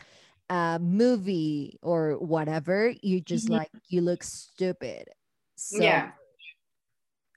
a 0.51 0.79
movie 0.81 1.79
or 1.83 2.13
whatever. 2.19 2.93
You 3.03 3.21
just 3.21 3.47
mm-hmm. 3.47 3.57
like 3.57 3.71
you 3.89 4.01
look 4.01 4.23
stupid. 4.23 5.09
So 5.57 5.83
yeah. 5.83 6.13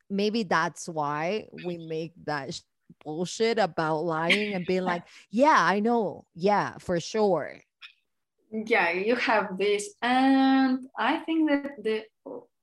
maybe 0.10 0.44
that's 0.44 0.88
why 0.88 1.48
we 1.66 1.78
make 1.78 2.14
that 2.26 2.54
sh- 2.54 2.62
bullshit 3.04 3.58
about 3.58 4.04
lying 4.04 4.54
and 4.54 4.66
being 4.66 4.84
like 4.88 5.04
yeah 5.30 5.58
i 5.58 5.80
know. 5.80 6.26
Yeah 6.36 6.78
for 6.80 7.00
sure. 7.00 7.58
Yeah 8.52 8.92
you 8.92 9.16
have 9.16 9.58
this 9.58 9.96
and 10.02 10.80
i 10.98 11.18
think 11.20 11.50
that 11.50 11.72
the 11.82 12.04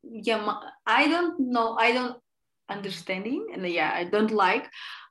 yeah 0.02 0.54
i 0.86 1.08
don't 1.08 1.40
know 1.40 1.76
i 1.76 1.92
don't 1.92 2.20
understanding 2.68 3.48
and 3.52 3.66
yeah 3.66 3.92
i 3.94 4.04
don't 4.04 4.30
like 4.30 4.68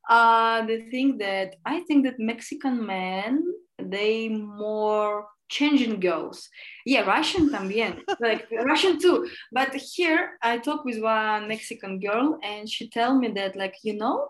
uh 0.10 0.66
the 0.66 0.82
thing 0.90 1.18
that 1.18 1.56
i 1.66 1.80
think 1.82 2.06
that 2.06 2.20
mexican 2.20 2.86
men 2.86 3.44
they 3.80 4.28
more 4.30 5.26
changing 5.50 6.00
girls. 6.00 6.50
Yeah 6.86 7.02
russian 7.02 7.50
también 7.50 8.02
like 8.20 8.48
russian 8.66 9.00
too. 9.00 9.30
But 9.52 9.74
here 9.76 10.38
i 10.42 10.58
talk 10.58 10.84
with 10.86 11.02
one 11.02 11.48
mexican 11.48 12.00
girl 12.00 12.38
and 12.44 12.70
she 12.70 12.90
tell 12.90 13.18
me 13.18 13.30
that 13.30 13.56
like 13.56 13.76
you 13.84 13.96
know 13.96 14.28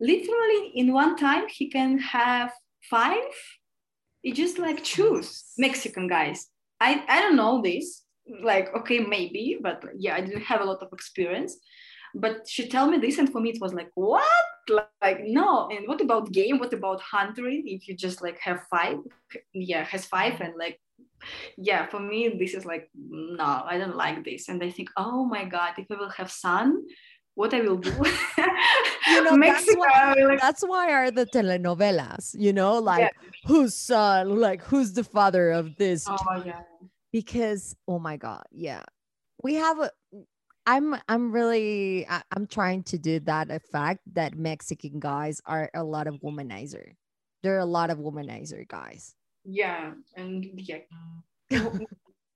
literally 0.00 0.72
in 0.74 0.92
one 0.92 1.16
time 1.16 1.48
he 1.48 1.68
can 1.70 1.98
have 1.98 2.52
five. 2.90 3.32
He 4.22 4.32
just 4.32 4.58
like 4.58 4.82
choose 4.82 5.52
mexican 5.58 6.08
guys. 6.08 6.46
I 6.80 7.04
i 7.08 7.20
don't 7.20 7.36
know 7.36 7.60
this 7.62 8.02
like 8.42 8.74
okay 8.74 9.00
maybe 9.00 9.58
but 9.60 9.84
yeah 9.98 10.14
i 10.16 10.20
didn't 10.20 10.48
have 10.48 10.62
a 10.62 10.64
lot 10.64 10.82
of 10.82 10.88
experience 10.92 11.58
but 12.14 12.48
she 12.48 12.68
tell 12.68 12.88
me 12.88 12.98
this 12.98 13.18
and 13.18 13.30
for 13.30 13.40
me 13.40 13.50
it 13.50 13.60
was 13.60 13.74
like 13.74 13.90
what 13.94 14.24
like 15.02 15.20
no 15.24 15.68
and 15.70 15.86
what 15.88 16.00
about 16.00 16.30
game 16.32 16.58
what 16.58 16.72
about 16.72 17.00
hunting 17.00 17.64
if 17.66 17.88
you 17.88 17.94
just 17.94 18.22
like 18.22 18.38
have 18.38 18.62
five 18.70 18.98
yeah 19.52 19.84
has 19.84 20.06
five 20.06 20.40
and 20.40 20.54
like 20.56 20.80
yeah 21.56 21.86
for 21.86 22.00
me 22.00 22.36
this 22.38 22.54
is 22.54 22.64
like 22.64 22.88
no 22.94 23.62
i 23.66 23.76
don't 23.78 23.96
like 23.96 24.24
this 24.24 24.48
and 24.48 24.62
i 24.62 24.70
think 24.70 24.88
oh 24.96 25.24
my 25.24 25.44
god 25.44 25.72
if 25.76 25.90
i 25.90 25.96
will 25.96 26.08
have 26.10 26.30
son 26.30 26.82
what 27.34 27.52
I 27.52 27.60
will 27.62 27.78
do. 27.78 27.90
you 29.08 29.24
know, 29.24 29.36
Mexico, 29.36 29.82
that's 29.82 30.16
why, 30.16 30.24
like, 30.24 30.40
that's 30.40 30.62
why 30.62 30.92
are 30.92 31.10
the 31.10 31.26
telenovelas, 31.26 32.34
you 32.38 32.52
know, 32.52 32.78
like 32.78 33.00
yeah. 33.00 33.30
whose 33.46 33.74
son, 33.74 34.40
like 34.40 34.62
who's 34.62 34.92
the 34.92 35.04
father 35.04 35.50
of 35.50 35.76
this? 35.76 36.06
Oh 36.08 36.42
yeah. 36.44 36.60
Because 37.12 37.76
oh 37.86 37.98
my 37.98 38.16
God, 38.16 38.44
yeah. 38.52 38.84
We 39.42 39.54
have 39.54 39.80
a 39.80 39.90
I'm 40.66 40.96
I'm 41.08 41.32
really 41.32 42.06
I'm 42.08 42.46
trying 42.46 42.82
to 42.84 42.98
do 42.98 43.20
that 43.20 43.50
effect 43.50 44.00
that 44.14 44.36
Mexican 44.36 44.98
guys 44.98 45.40
are 45.44 45.70
a 45.74 45.84
lot 45.84 46.06
of 46.06 46.16
womanizer. 46.22 46.94
There 47.42 47.56
are 47.56 47.60
a 47.60 47.66
lot 47.66 47.90
of 47.90 47.98
womanizer 47.98 48.66
guys. 48.66 49.14
Yeah, 49.44 49.92
and 50.16 50.46
yeah. 50.56 50.78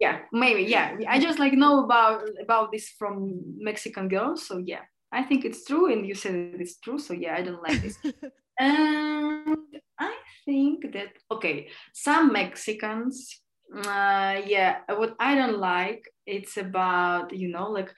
yeah, 0.01 0.21
maybe 0.33 0.65
yeah. 0.65 0.97
I 1.09 1.19
just 1.19 1.39
like 1.39 1.55
know 1.55 1.85
about 1.85 2.29
about 2.41 2.71
this 2.71 2.91
from 2.91 3.41
Mexican 3.59 4.09
girls, 4.09 4.47
so 4.47 4.59
yeah. 4.59 4.83
I 5.11 5.23
think 5.23 5.47
it's 5.47 5.65
true 5.65 5.91
and 5.91 6.07
you 6.07 6.15
said 6.15 6.35
it's 6.61 6.79
true, 6.81 6.99
so 6.99 7.15
yeah, 7.15 7.35
I 7.35 7.41
don't 7.41 7.63
like 7.63 7.81
this. 7.81 7.97
and 8.61 9.57
I 9.99 10.15
think 10.45 10.93
that 10.93 11.17
okay, 11.31 11.69
some 11.95 12.31
Mexicans 12.31 13.41
uh 13.77 14.41
yeah 14.47 14.79
what 14.89 15.15
i 15.21 15.35
don't 15.35 15.59
like 15.59 16.09
it's 16.27 16.57
about 16.57 17.33
you 17.33 17.49
know 17.49 17.71
like 17.71 17.93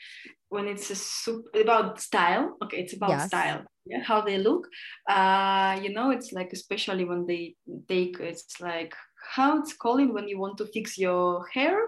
when 0.49 0.67
it's 0.67 0.91
a 0.91 0.97
soup 0.97 1.45
about 1.55 2.00
style 2.00 2.57
okay 2.62 2.79
it's 2.79 2.93
about 2.95 3.11
yes. 3.11 3.27
style 3.29 3.62
yeah 3.87 4.03
how 4.03 4.21
they 4.21 4.37
look 4.39 4.67
uh 5.09 5.79
you 5.81 5.93
know 5.93 6.11
it's 6.11 6.33
like 6.33 6.53
especially 6.53 7.05
when 7.05 7.25
they 7.27 7.55
take 7.89 8.19
it's 8.19 8.61
like 8.61 8.95
how 9.31 9.61
it's 9.61 9.73
calling 9.73 10.12
when 10.12 10.27
you 10.27 10.39
want 10.39 10.59
to 10.59 10.67
fix 10.67 10.99
your 10.99 11.47
hair 11.49 11.79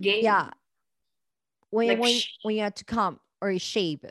game 0.00 0.24
yeah 0.24 0.50
when 1.70 1.88
like 1.88 2.00
when, 2.00 2.20
when 2.42 2.56
you 2.56 2.62
have 2.62 2.74
to 2.74 2.84
come 2.84 3.18
or 3.42 3.58
shape. 3.58 4.06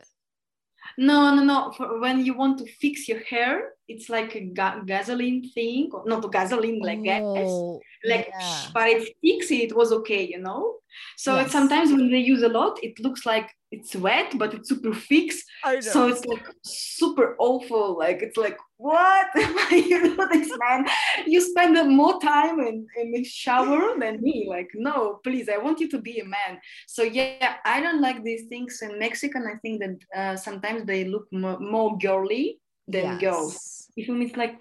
No, 0.98 1.34
no, 1.34 1.42
no. 1.42 1.72
For 1.76 1.98
when 2.00 2.24
you 2.24 2.34
want 2.34 2.58
to 2.58 2.66
fix 2.80 3.08
your 3.08 3.20
hair, 3.20 3.72
it's 3.88 4.08
like 4.08 4.34
a 4.34 4.40
ga- 4.40 4.80
gasoline 4.84 5.48
thing, 5.50 5.90
not 6.06 6.24
a 6.24 6.28
gasoline, 6.28 6.80
like 6.80 7.02
gas. 7.02 7.20
Oh, 7.22 7.80
Like, 8.04 8.28
yeah. 8.28 8.68
but 8.74 8.88
it 8.88 9.14
sticks. 9.16 9.50
It 9.50 9.74
was 9.76 9.92
okay, 9.92 10.26
you 10.26 10.38
know. 10.38 10.76
So 11.16 11.36
Yes. 11.36 11.44
it's 11.44 11.52
sometimes 11.52 11.90
when 11.92 12.10
they 12.10 12.18
use 12.18 12.42
a 12.42 12.48
lot, 12.48 12.82
it 12.82 12.98
looks 13.00 13.24
like 13.24 13.48
it's 13.72 13.96
wet, 13.96 14.34
but 14.36 14.52
it's 14.52 14.68
super 14.68 14.92
fixed. 14.92 15.44
So 15.80 16.06
it's 16.08 16.24
like 16.26 16.46
super 16.62 17.34
awful. 17.38 17.98
Like 17.98 18.20
it's 18.22 18.36
like, 18.36 18.58
what? 18.76 19.28
you 19.70 20.16
do 20.16 20.28
this, 20.30 20.50
man? 20.58 20.86
You 21.26 21.40
spend 21.40 21.74
more 21.96 22.20
time 22.20 22.60
in, 22.60 22.86
in 23.00 23.12
the 23.12 23.24
shower 23.24 23.98
than 23.98 24.20
me. 24.20 24.46
Like, 24.48 24.68
no, 24.74 25.20
please, 25.24 25.48
I 25.48 25.56
want 25.56 25.80
you 25.80 25.88
to 25.88 25.98
be 25.98 26.20
a 26.20 26.24
man. 26.24 26.60
So 26.86 27.02
yeah, 27.02 27.56
I 27.64 27.80
don't 27.80 28.02
like 28.02 28.22
these 28.22 28.44
things 28.48 28.80
in 28.82 28.98
Mexican. 28.98 29.46
I 29.46 29.56
think 29.62 29.80
that 29.80 29.96
uh, 30.14 30.36
sometimes 30.36 30.84
they 30.84 31.04
look 31.04 31.26
mo- 31.32 31.58
more 31.58 31.96
girly 31.96 32.60
than 32.86 33.18
girls. 33.18 33.88
If 33.96 34.06
you 34.06 34.14
mean 34.14 34.32
like, 34.36 34.58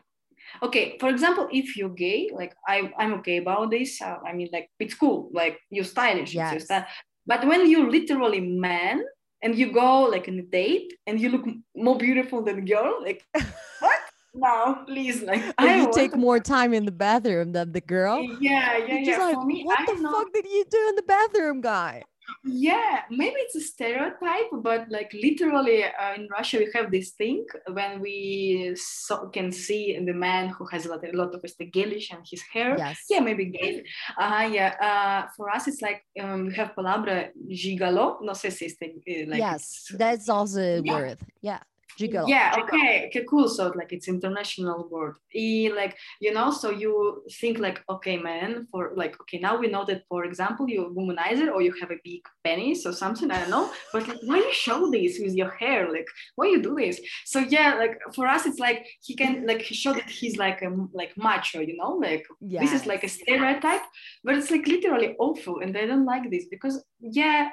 okay, 0.64 0.98
for 1.00 1.10
example, 1.10 1.50
if 1.52 1.76
you're 1.76 1.90
gay, 1.90 2.30
like 2.34 2.56
I, 2.66 2.92
I'm 2.98 3.14
okay 3.16 3.38
about 3.38 3.72
this. 3.72 4.02
Uh, 4.02 4.20
I 4.26 4.32
mean, 4.32 4.50
like 4.54 4.70
it's 4.80 4.94
cool. 4.94 5.30
Like 5.34 5.60
you're 5.70 5.84
stylish. 5.84 6.34
Yes. 6.34 6.64
style. 6.64 6.86
But 7.28 7.46
when 7.48 7.70
you're 7.70 7.90
literally 7.90 8.42
man 8.42 9.04
and 9.42 9.56
you 9.56 9.72
go 9.72 10.04
like 10.04 10.28
on 10.28 10.40
a 10.40 10.42
date 10.44 10.94
and 11.08 11.20
you 11.20 11.30
look 11.30 11.46
more 11.76 11.98
beautiful 11.98 12.42
than 12.44 12.60
a 12.60 12.62
girl, 12.62 13.00
like 13.02 13.24
what? 13.80 14.00
No, 14.34 14.84
please, 14.88 15.22
like 15.24 15.44
Or 15.60 15.68
I 15.68 15.76
you 15.78 15.92
take 15.94 16.12
to- 16.14 16.18
more 16.18 16.40
time 16.40 16.74
in 16.74 16.86
the 16.86 16.92
bathroom 16.92 17.52
than 17.52 17.74
the 17.74 17.82
girl. 17.82 18.24
Yeah, 18.40 18.78
yeah, 18.78 18.78
You're 18.88 19.00
yeah. 19.00 19.06
just 19.06 19.20
like, 19.20 19.46
me, 19.46 19.64
what 19.64 19.80
I 19.80 19.86
the 19.94 20.02
know. 20.02 20.12
fuck 20.12 20.32
did 20.34 20.46
you 20.46 20.64
do 20.72 20.86
in 20.90 20.96
the 20.96 21.04
bathroom, 21.04 21.60
guy? 21.62 22.04
Yeah, 22.44 23.02
maybe 23.10 23.36
it's 23.38 23.56
a 23.56 23.62
stereotype, 23.62 24.50
but 24.62 24.86
like 24.90 25.12
literally 25.14 25.84
uh, 25.84 26.14
in 26.16 26.28
Russia, 26.32 26.58
we 26.60 26.72
have 26.74 26.92
this 26.92 27.12
thing 27.12 27.46
when 27.74 28.00
we 28.00 28.76
so, 28.76 29.30
can 29.30 29.52
see 29.52 30.00
the 30.06 30.14
man 30.14 30.50
who 30.50 30.66
has 30.68 30.86
a 30.86 30.90
lot, 30.90 31.04
a 31.04 31.16
lot 31.16 31.34
of 31.34 31.42
gelish 31.72 32.12
and 32.12 32.26
his 32.30 32.42
hair. 32.54 32.78
Yes. 32.78 33.06
Yeah, 33.10 33.20
maybe 33.20 33.46
gay. 33.46 33.84
Uh, 34.18 34.50
yeah. 34.52 34.76
Uh, 34.82 35.30
for 35.36 35.50
us, 35.50 35.68
it's 35.68 35.82
like 35.82 36.04
um, 36.20 36.48
we 36.48 36.54
have 36.56 36.74
palabra 36.76 37.30
gigolo. 37.50 38.18
No 38.22 38.34
sé 38.34 38.52
si 38.52 38.66
este, 38.66 38.84
uh, 38.84 39.30
like 39.30 39.40
yes, 39.40 39.92
that's 39.98 40.30
also 40.30 40.60
a 40.60 40.82
Yeah. 40.82 40.94
word. 40.94 41.18
Yeah. 41.42 41.60
Gigolo. 42.02 42.28
Yeah, 42.28 42.56
okay, 42.62 43.08
okay, 43.08 43.26
cool. 43.30 43.48
So 43.48 43.72
like 43.76 43.92
it's 43.94 44.08
international 44.08 44.88
word. 44.90 45.16
E, 45.34 45.72
like 45.72 45.98
you 46.20 46.34
know, 46.34 46.52
so 46.52 46.70
you 46.70 47.24
think 47.40 47.60
like, 47.60 47.84
okay, 47.90 48.18
man, 48.18 48.68
for 48.72 48.92
like, 48.96 49.20
okay, 49.22 49.40
now 49.40 49.58
we 49.58 49.68
know 49.68 49.86
that 49.86 50.04
for 50.10 50.26
example, 50.26 50.70
you're 50.70 50.88
a 50.88 50.90
womanizer 50.90 51.52
or 51.54 51.62
you 51.62 51.74
have 51.80 51.92
a 51.92 52.00
big 52.04 52.22
penis 52.44 52.86
or 52.86 52.94
something. 52.94 53.30
I 53.32 53.40
don't 53.42 53.50
know, 53.50 53.72
but 53.94 54.08
like, 54.08 54.20
why 54.24 54.38
you 54.38 54.54
show 54.54 54.90
this 54.90 55.20
with 55.20 55.34
your 55.34 55.52
hair? 55.52 55.92
Like, 55.92 56.08
why 56.36 56.48
you 56.48 56.62
do 56.62 56.76
this? 56.76 57.00
So 57.26 57.40
yeah, 57.40 57.76
like 57.76 58.00
for 58.16 58.28
us, 58.28 58.46
it's 58.46 58.60
like 58.60 58.86
he 59.02 59.16
can 59.16 59.46
like 59.46 59.62
he 59.62 59.76
show 59.76 59.94
that 59.94 60.10
he's 60.10 60.38
like 60.38 60.62
a 60.62 60.70
like 60.94 61.14
macho, 61.18 61.60
you 61.60 61.78
know, 61.78 61.94
like 62.08 62.26
this 62.42 62.74
is 62.74 62.86
like 62.86 63.04
a 63.04 63.10
stereotype, 63.10 63.82
but 64.24 64.36
it's 64.36 64.52
like 64.52 64.68
literally 64.68 65.16
awful, 65.20 65.60
and 65.60 65.78
I 65.78 65.86
don't 65.86 66.06
like 66.06 66.30
this 66.30 66.46
because 66.50 66.84
yeah, 67.00 67.50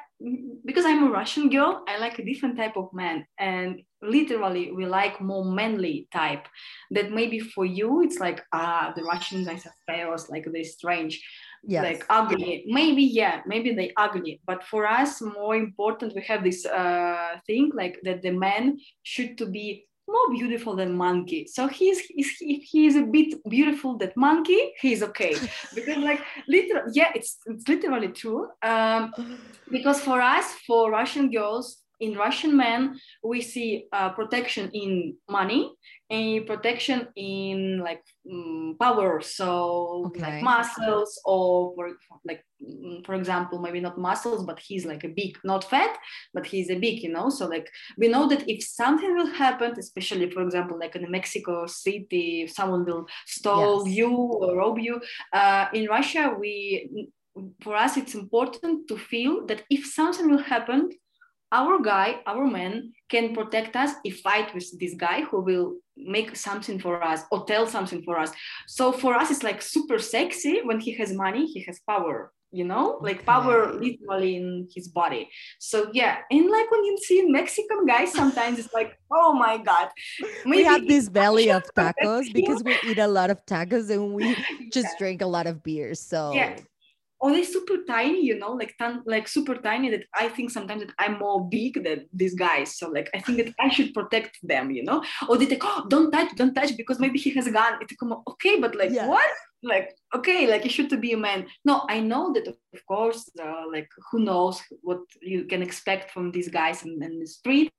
because 0.64 0.84
I'm 0.84 1.04
a 1.06 1.10
Russian 1.10 1.48
girl, 1.48 1.84
I 1.88 1.98
like 1.98 2.18
a 2.18 2.25
different 2.25 2.56
type 2.56 2.76
of 2.76 2.92
man, 2.92 3.26
and 3.38 3.82
literally 4.02 4.72
we 4.72 4.87
like 4.87 5.20
more 5.20 5.44
manly 5.44 6.08
type. 6.12 6.46
That 6.90 7.12
maybe 7.12 7.38
for 7.40 7.64
you 7.64 8.02
it's 8.02 8.18
like 8.18 8.42
ah, 8.52 8.92
the 8.96 9.04
Russian 9.04 9.44
guys 9.44 9.66
are 9.66 9.75
chaos, 9.88 10.28
like 10.30 10.46
they're 10.52 10.64
strange, 10.64 11.22
Yes. 11.64 11.82
like 11.82 12.06
ugly. 12.08 12.64
Maybe 12.68 13.02
yeah, 13.02 13.42
maybe 13.46 13.75
they 13.75 13.92
ugly, 13.96 14.40
but 14.46 14.62
for 14.64 14.87
us 14.87 15.20
more 15.20 15.56
important 15.56 16.14
we 16.14 16.22
have 16.22 16.44
this 16.44 16.64
uh 16.64 17.38
thing 17.46 17.70
like 17.75 17.98
that 18.04 18.22
the 18.22 18.30
man 18.30 18.78
should 19.02 19.37
to 19.38 19.46
be 19.46 19.88
more 20.09 20.31
beautiful 20.31 20.75
than 20.77 20.97
monkey. 20.97 21.47
So 21.47 21.69
he's, 21.69 22.00
he's 22.00 22.31
if 22.41 22.62
he 22.62 22.87
is 22.87 22.97
a 22.97 23.03
bit 23.03 23.35
beautiful 23.49 23.97
that 23.99 24.17
monkey, 24.17 24.73
he's 24.81 25.03
okay. 25.03 25.35
Because 25.75 25.99
like 25.99 26.21
literally, 26.47 26.90
yeah, 26.94 27.11
it's 27.14 27.38
it's 27.47 27.68
literally 27.68 28.09
true. 28.09 28.49
Um, 28.62 29.12
because 29.71 30.01
for 30.01 30.21
us, 30.21 30.47
for 30.66 30.90
Russian 30.90 31.31
girls, 31.31 31.83
in 32.00 32.14
Russian 32.16 32.56
men, 32.56 32.98
we 33.22 33.40
see 33.40 33.87
uh, 33.92 34.11
protection 34.11 34.70
in 34.72 35.16
money 35.28 35.72
and 36.11 36.46
protection 36.46 37.08
in 37.16 37.80
like 37.80 38.02
mm, 38.30 38.78
power. 38.78 39.20
So 39.20 40.06
Okay. 40.06 40.20
like 40.22 40.42
muscles 40.42 41.20
or 41.24 41.74
for, 41.76 42.18
like 42.24 42.42
mm, 42.62 43.04
for 43.04 43.14
example, 43.14 43.58
maybe 43.61 43.80
not 43.80 43.98
muscles, 43.98 44.44
but 44.44 44.58
he's 44.58 44.87
like 44.87 45.04
a 45.04 45.08
big, 45.08 45.38
not 45.44 45.64
fat, 45.64 45.98
but 46.32 46.46
he's 46.46 46.70
a 46.70 46.78
big, 46.78 47.02
you 47.02 47.12
know. 47.12 47.28
So 47.30 47.46
like 47.46 47.68
we 47.96 48.08
know 48.08 48.28
that 48.28 48.48
if 48.48 48.62
something 48.64 49.14
will 49.14 49.26
happen, 49.26 49.74
especially 49.78 50.30
for 50.30 50.42
example, 50.42 50.78
like 50.78 50.96
in 50.96 51.11
Mexico 51.11 51.66
City, 51.66 52.42
if 52.42 52.50
someone 52.52 52.84
will 52.84 53.06
stole 53.26 53.87
Yes. 53.87 53.88
you 53.88 54.11
or 54.14 54.56
rob 54.56 54.78
you, 54.78 55.00
uh, 55.32 55.66
in 55.74 55.87
Russia 55.87 56.34
we 56.38 57.08
for 57.62 57.76
us 57.76 57.96
it's 57.96 58.14
important 58.14 58.88
to 58.88 58.96
feel 58.96 59.46
that 59.46 59.62
if 59.70 59.87
something 59.87 60.28
will 60.28 60.42
happen 60.42 60.90
our 61.52 61.80
guy 61.80 62.20
our 62.26 62.46
man 62.46 62.92
can 63.08 63.34
protect 63.34 63.74
us 63.76 63.92
if 64.04 64.20
fight 64.20 64.54
with 64.54 64.66
this 64.78 64.94
guy 64.94 65.22
who 65.22 65.40
will 65.40 65.76
make 65.96 66.37
something 66.37 66.78
for 66.78 67.02
us 67.02 67.22
or 67.32 67.44
tell 67.46 67.66
something 67.66 68.02
for 68.02 68.18
us 68.18 68.30
so 68.66 68.92
for 68.92 69.14
us 69.14 69.30
it's 69.30 69.42
like 69.42 69.61
super 69.62 69.98
sexy 69.98 70.61
when 70.62 70.78
he 70.80 70.92
has 70.92 71.12
money 71.12 71.46
he 71.46 71.61
has 71.62 71.80
power 71.88 72.32
you 72.50 72.64
know 72.64 72.98
like 73.02 73.24
power 73.26 73.72
literally 73.72 74.37
in 74.37 74.68
his 74.74 74.88
body 74.88 75.28
so 75.58 75.90
yeah 75.92 76.18
and 76.30 76.48
like 76.48 76.70
when 76.70 76.84
you 76.84 76.96
see 76.98 77.26
mexican 77.26 77.84
guys 77.87 78.12
sometimes 78.12 78.58
it's 78.58 78.72
like 78.72 78.98
oh 79.12 79.32
my 79.34 79.58
god 79.58 79.88
we 80.46 80.62
have 80.64 80.87
this 80.87 81.08
belly 81.08 81.50
of 81.50 81.62
tacos 81.74 82.32
because 82.32 82.62
we 82.64 82.78
eat 82.84 82.98
a 82.98 83.06
lot 83.06 83.28
of 83.30 83.44
tacos 83.44 83.90
and 83.90 84.14
we 84.14 84.34
just 84.72 84.88
Yeah. 84.92 84.98
drink 84.98 85.22
a 85.22 85.26
lot 85.26 85.46
of 85.46 85.62
beer. 85.62 85.94
So 85.94 86.32
Yeah. 86.34 86.56
Or 87.20 87.33
they're 87.33 87.44
super 87.44 87.78
tiny, 87.87 88.24
you 88.24 88.38
know, 88.38 88.52
like 88.52 88.74
tan- 88.78 89.02
like 89.07 89.26
super 89.28 89.57
tiny 89.57 89.90
that 89.90 90.04
I 90.14 90.28
think 90.28 90.50
sometimes 90.50 90.83
that 90.85 90.94
I'm 90.98 91.18
more 91.18 91.48
big 91.48 91.83
than 91.83 92.07
these 92.12 92.35
guys. 92.35 92.76
So 92.78 92.88
like 92.88 93.11
I 93.14 93.20
think 93.20 93.38
that 93.38 93.54
I 93.59 93.68
should 93.68 93.92
protect 93.92 94.38
them, 94.42 94.70
you 94.70 94.85
know. 94.85 95.02
Or 95.28 95.37
they 95.37 95.46
think, 95.46 95.62
oh, 95.64 95.87
don't 95.88 96.11
touch, 96.12 96.35
don't 96.37 96.54
touch 96.54 96.76
because 96.76 97.00
maybe 97.00 97.18
he 97.18 97.31
has 97.31 97.46
a 97.46 97.50
gun. 97.50 97.74
It's 97.81 97.94
come 97.96 98.14
okay, 98.28 98.61
but 98.61 98.74
like 98.76 98.90
Yeah. 98.92 99.09
what? 99.09 99.31
Like 99.62 99.97
okay, 100.14 100.47
like 100.47 100.64
you 100.64 100.71
should 100.71 100.88
to 100.90 100.97
be 100.97 101.12
a 101.12 101.16
man. 101.16 101.47
No, 101.64 101.85
I 101.88 101.99
know 102.01 102.33
that 102.33 102.47
of 102.47 102.87
course, 102.87 103.29
uh, 103.42 103.64
like 103.73 103.88
who 104.11 104.21
knows 104.21 104.62
what 104.83 105.01
you 105.21 105.44
can 105.44 105.62
expect 105.62 106.12
from 106.12 106.31
these 106.31 106.49
guys 106.49 106.85
in, 106.85 107.03
in 107.03 107.18
the 107.18 107.27
street, 107.27 107.73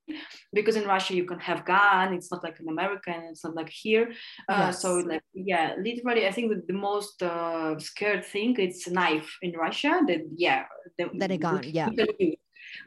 because 0.51 0.75
in 0.75 0.85
Russia 0.85 1.15
you 1.15 1.23
can 1.23 1.39
have 1.39 1.65
gun. 1.65 2.13
It's 2.13 2.31
not 2.31 2.43
like 2.43 2.59
in 2.59 2.67
America 2.67 3.11
and 3.11 3.31
it's 3.31 3.45
not 3.45 3.55
like 3.55 3.69
here. 3.69 4.11
Uh, 4.49 4.71
So 4.71 4.95
like 4.95 5.23
yeah, 5.33 5.75
literally, 5.77 6.27
I 6.27 6.31
think 6.31 6.51
that 6.51 6.67
the 6.67 6.73
most 6.73 7.23
uh, 7.23 7.79
scared 7.79 8.25
thing 8.25 8.55
it's 8.59 8.87
a 8.87 8.93
knife 8.93 9.29
in 9.41 9.53
Russia. 9.53 10.01
That 10.07 10.21
yeah, 10.35 10.65
the, 10.97 11.09
That 11.15 11.31
a 11.31 11.37
gun, 11.37 11.63
yeah. 11.63 11.89
we 11.89 11.95
can 11.95 12.07
use. 12.19 12.35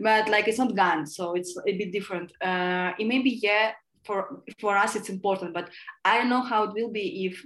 But 0.00 0.28
like 0.28 0.48
it's 0.48 0.58
not 0.58 0.76
gun, 0.76 1.06
so 1.06 1.34
it's 1.34 1.56
a 1.56 1.72
bit 1.78 1.92
different. 1.92 2.30
Uh, 2.44 2.92
it 2.98 3.06
may 3.06 3.20
be 3.22 3.40
yeah 3.42 3.72
for 4.04 4.42
for 4.60 4.76
us 4.76 4.96
it's 4.96 5.08
important, 5.08 5.54
but 5.54 5.70
I 6.04 6.18
don't 6.18 6.28
know 6.28 6.42
how 6.42 6.64
it 6.64 6.74
will 6.74 6.90
be 6.90 7.26
if 7.26 7.44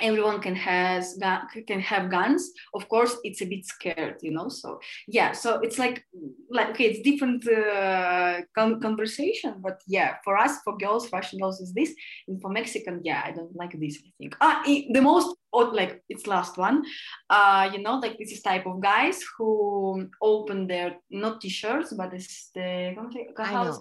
everyone 0.00 0.40
can 0.40 0.56
has 0.56 1.18
can 1.66 1.80
have 1.80 2.10
guns. 2.10 2.50
Of 2.74 2.88
course 2.88 3.16
it's 3.24 3.40
a 3.42 3.46
bit 3.46 3.64
scared 3.66 4.16
you 4.22 4.32
know 4.32 4.48
so 4.48 4.80
yeah 5.08 5.32
so 5.32 5.60
it's 5.60 5.78
like 5.78 6.04
like 6.50 6.70
okay 6.70 6.84
it's 6.84 7.00
different 7.00 7.46
uh, 7.48 8.40
con- 8.54 8.80
conversation 8.80 9.54
but 9.60 9.80
yeah 9.86 10.16
for 10.24 10.36
us 10.36 10.58
for 10.64 10.76
girls 10.76 11.10
russian 11.12 11.38
girls 11.40 11.60
is 11.60 11.72
this 11.72 11.94
and 12.28 12.40
for 12.40 12.50
mexican 12.50 13.00
yeah 13.04 13.22
i 13.24 13.30
don't 13.30 13.54
like 13.56 13.78
this 13.78 13.98
i 14.06 14.10
think. 14.18 14.36
Ah 14.40 14.62
the 14.64 15.00
most 15.00 15.36
odd 15.52 15.74
like 15.74 16.02
it's 16.08 16.26
last 16.26 16.56
one. 16.56 16.84
Uh 17.28 17.70
you 17.72 17.82
know 17.82 17.96
like 17.98 18.18
this 18.18 18.32
is 18.32 18.42
type 18.42 18.66
of 18.66 18.80
guys 18.80 19.20
who 19.36 20.08
open 20.22 20.66
their 20.66 20.96
not 21.10 21.40
t-shirts 21.40 21.92
but 21.92 22.12
it's 22.12 22.50
the 22.54 22.94
I 23.38 23.52
know. 23.52 23.80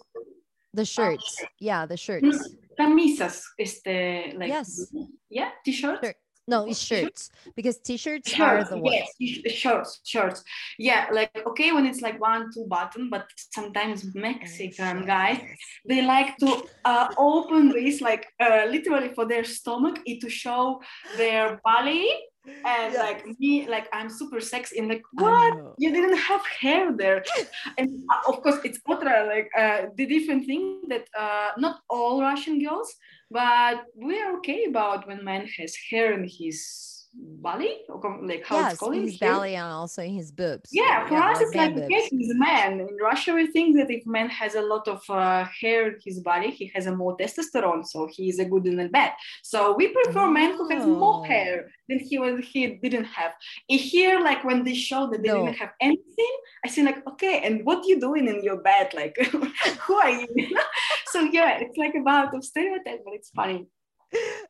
The 0.74 0.86
shirts. 0.86 1.44
Yeah, 1.60 1.86
the 1.86 1.96
Mm, 1.96 1.98
shirts. 1.98 2.56
camisas 2.80 3.44
este 3.60 4.34
like 4.40 4.50
Yes. 4.50 4.92
yeah 5.30 5.52
t-shirts 5.66 6.00
Shirt. 6.02 6.16
No, 6.48 6.66
it's 6.66 6.80
shirts 6.80 7.30
because 7.56 7.78
t-shirts 7.80 8.34
are 8.34 8.38
shirts 8.38 8.70
the 8.72 8.78
ones. 8.78 8.96
yes 9.20 9.54
shirts 9.54 10.00
shirts 10.04 10.44
yeah 10.80 11.06
like 11.12 11.30
okay 11.46 11.72
when 11.72 11.86
it's 11.86 12.02
like 12.02 12.20
one 12.20 12.50
two 12.54 12.66
button 12.68 13.10
but 13.12 13.26
sometimes 13.52 14.00
mexican 14.16 15.06
guys 15.06 15.40
they 15.88 16.02
like 16.02 16.38
to 16.38 16.50
uh, 16.86 17.08
open 17.18 17.70
this 17.70 18.02
like 18.02 18.26
uh, 18.40 18.66
literally 18.76 19.10
for 19.14 19.26
their 19.28 19.44
stomach 19.44 20.00
it 20.06 20.20
to 20.22 20.30
show 20.30 20.82
their 21.18 21.60
belly 21.66 22.08
and 22.46 22.94
Yes. 22.94 22.98
like 22.98 23.40
me 23.40 23.68
like 23.68 23.88
i'm 23.94 24.10
super 24.10 24.40
sexy 24.42 24.80
and 24.80 24.88
like 24.88 25.04
what? 25.14 25.76
you 25.78 25.92
didn't 25.92 26.18
have 26.18 26.46
hair 26.46 26.96
there. 26.96 27.24
And 27.78 27.90
uh, 28.12 28.32
of 28.32 28.42
course 28.42 28.60
it's 28.64 28.80
ultra 28.88 29.26
like 29.28 29.50
uh, 29.58 29.88
the 29.96 30.06
different 30.06 30.46
thing 30.46 30.82
that 30.88 31.08
uh, 31.18 31.50
not 31.58 31.82
all 31.90 32.22
russian 32.22 32.64
girls 32.64 32.96
but 33.32 33.84
we 33.96 34.20
are 34.22 34.38
okay 34.38 34.66
about 34.66 35.08
when 35.08 35.24
man 35.24 35.48
has 35.58 35.76
hair 35.90 36.14
in 36.14 36.28
his 36.28 36.99
belly, 37.14 37.78
or 37.90 38.20
like 38.22 38.46
how 38.46 38.58
yes, 38.60 38.74
it's 38.74 38.80
called 38.80 38.96
his 38.96 39.18
belly 39.18 39.56
and 39.56 39.72
also 39.72 40.02
in 40.04 40.14
his 40.14 40.32
boobs. 40.32 40.70
Yeah, 40.72 41.08
for 41.08 41.16
us 41.18 41.42
it's 41.42 41.56
like 41.56 41.76
okay, 41.76 42.08
he's 42.10 42.32
a 42.32 42.36
man. 42.36 42.80
In 42.80 42.98
Russia, 43.02 43.34
we 43.34 43.48
think 43.48 43.76
that 43.78 43.90
if 43.90 44.06
man 44.06 44.30
has 44.30 44.56
a 44.56 44.62
lot 44.62 44.88
of 44.88 45.02
uh, 45.10 45.46
hair 45.60 45.88
in 45.88 45.96
his 46.04 46.20
body, 46.20 46.52
he 46.52 46.72
has 46.76 46.86
a 46.86 46.96
more 46.96 47.18
testosterone, 47.18 47.86
so 47.86 48.08
he 48.12 48.30
is 48.30 48.40
a 48.40 48.46
good 48.46 48.68
in 48.68 48.80
a 48.80 48.88
bad. 48.90 49.14
So 49.44 49.76
we 49.76 49.88
prefer 49.88 50.30
men 50.30 50.56
who 50.58 50.70
has 50.70 50.86
more 50.86 51.20
Oh. 51.20 51.24
hair 51.24 51.72
than 51.88 52.00
he 52.00 52.20
was 52.20 52.46
he 52.46 52.68
didn't 52.84 53.06
have. 53.06 53.32
In 53.68 53.80
here, 53.80 54.20
like 54.20 54.44
when 54.44 54.64
they 54.64 54.76
show 54.76 55.10
that 55.10 55.22
they 55.24 55.30
No. 55.30 55.46
didn't 55.46 55.58
have 55.58 55.72
anything, 55.82 56.34
I 56.64 56.68
see 56.70 56.84
like 56.84 57.06
okay, 57.08 57.42
and 57.44 57.66
what 57.66 57.86
you 57.88 58.00
doing 58.00 58.28
in 58.28 58.44
your 58.44 58.58
bed? 58.62 58.94
Like 58.94 59.18
who 59.86 59.94
are 59.96 60.10
you? 60.12 60.28
so 61.08 61.22
yeah, 61.22 61.58
it's 61.60 61.78
like 61.78 61.96
about 61.96 62.36
of 62.36 62.44
stereotype, 62.44 63.02
but 63.04 63.14
it's 63.16 63.32
funny. 63.32 63.68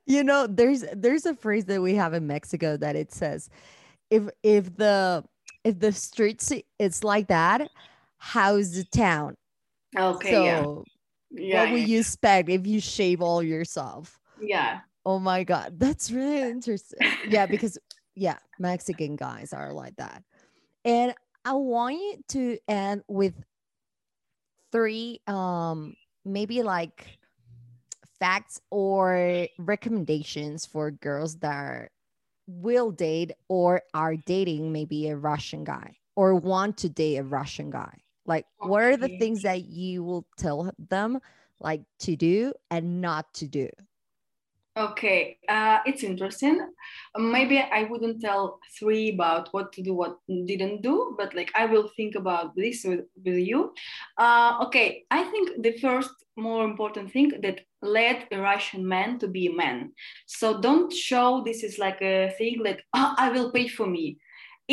You 0.05 0.23
know 0.23 0.47
there's 0.47 0.83
there's 0.93 1.25
a 1.25 1.35
phrase 1.35 1.65
that 1.65 1.81
we 1.81 1.95
have 1.95 2.13
in 2.13 2.25
mexico 2.27 2.77
that 2.77 2.95
it 2.95 3.11
says 3.11 3.49
if 4.09 4.29
if 4.43 4.75
the 4.77 5.23
if 5.63 5.79
the 5.79 5.91
streets 5.91 6.51
it's 6.77 7.03
like 7.03 7.27
that 7.27 7.69
how's 8.17 8.73
the 8.73 8.83
town? 8.83 9.35
Okay, 9.97 10.31
so 10.31 10.85
yeah, 11.31 11.63
yeah, 11.63 11.71
what 11.71 11.79
yeah. 11.79 11.85
you 11.85 11.99
expect 11.99 12.49
if 12.49 12.67
you 12.67 12.79
shave 12.79 13.21
all 13.21 13.41
yourself? 13.41 14.19
Yeah. 14.41 14.79
oh 15.05 15.19
my 15.19 15.43
god 15.43 15.79
that's 15.79 16.11
really 16.11 16.41
interesting. 16.51 16.99
Yeah 17.27 17.45
because 17.45 17.77
yeah 18.15 18.37
mexican 18.59 19.15
guys 19.15 19.53
are 19.53 19.73
like 19.73 19.95
that. 19.97 20.23
And 20.85 21.13
i 21.45 21.53
want 21.53 21.95
you 21.95 22.17
to 22.29 22.57
end 22.67 23.03
with 23.07 23.33
three 24.71 25.19
um 25.27 25.95
maybe 26.25 26.61
like 26.61 27.18
facts 28.19 28.61
or 28.69 29.47
recommendations 29.57 30.65
for 30.65 30.91
girls 30.91 31.37
that 31.37 31.55
are, 31.55 31.91
will 32.47 32.91
date 32.91 33.31
or 33.47 33.81
are 33.93 34.15
dating 34.15 34.71
maybe 34.71 35.07
a 35.07 35.15
russian 35.15 35.63
guy 35.63 35.95
or 36.15 36.33
want 36.35 36.77
to 36.77 36.89
date 36.89 37.17
a 37.17 37.23
russian 37.23 37.69
guy? 37.69 37.95
Like 38.25 38.45
what 38.57 38.83
are 38.83 38.97
the 38.97 39.09
things 39.19 39.41
that 39.43 39.65
you 39.65 40.03
will 40.03 40.25
tell 40.37 40.71
them 40.89 41.19
like 41.59 41.81
to 41.99 42.15
do 42.15 42.53
and 42.71 43.01
not 43.01 43.33
to 43.35 43.47
do 43.47 43.69
Okay, 44.79 45.37
uh, 45.49 45.79
it's 45.85 46.03
interesting. 46.03 46.57
Maybe 47.17 47.59
I 47.59 47.83
wouldn't 47.83 48.21
tell 48.21 48.59
three 48.79 49.09
about 49.13 49.49
what 49.51 49.73
to 49.73 49.81
do, 49.81 49.93
what 49.93 50.19
didn't 50.29 50.83
do, 50.83 51.15
but 51.17 51.35
like 51.35 51.51
I 51.53 51.65
will 51.65 51.89
think 51.97 52.15
about 52.15 52.55
this 52.55 52.85
with, 52.85 53.01
with 53.25 53.35
you. 53.35 53.73
Uh, 54.17 54.57
okay, 54.67 55.03
I 55.11 55.25
think 55.25 55.63
the 55.63 55.77
first 55.79 56.11
more 56.37 56.63
important 56.63 57.11
thing 57.11 57.33
that 57.41 57.59
led 57.81 58.25
a 58.31 58.37
Russian 58.39 58.87
man 58.87 59.19
to 59.19 59.27
be 59.27 59.47
a 59.47 59.53
man. 59.53 59.91
So 60.27 60.61
don't 60.61 60.93
show 60.93 61.43
this 61.45 61.61
is 61.63 61.77
like 61.77 62.01
a 62.01 62.33
thing 62.37 62.63
that 62.63 62.79
"Ah, 62.93 63.15
I 63.17 63.31
will 63.31 63.51
pay 63.51 63.67
for 63.67 63.85
me. 63.85 64.17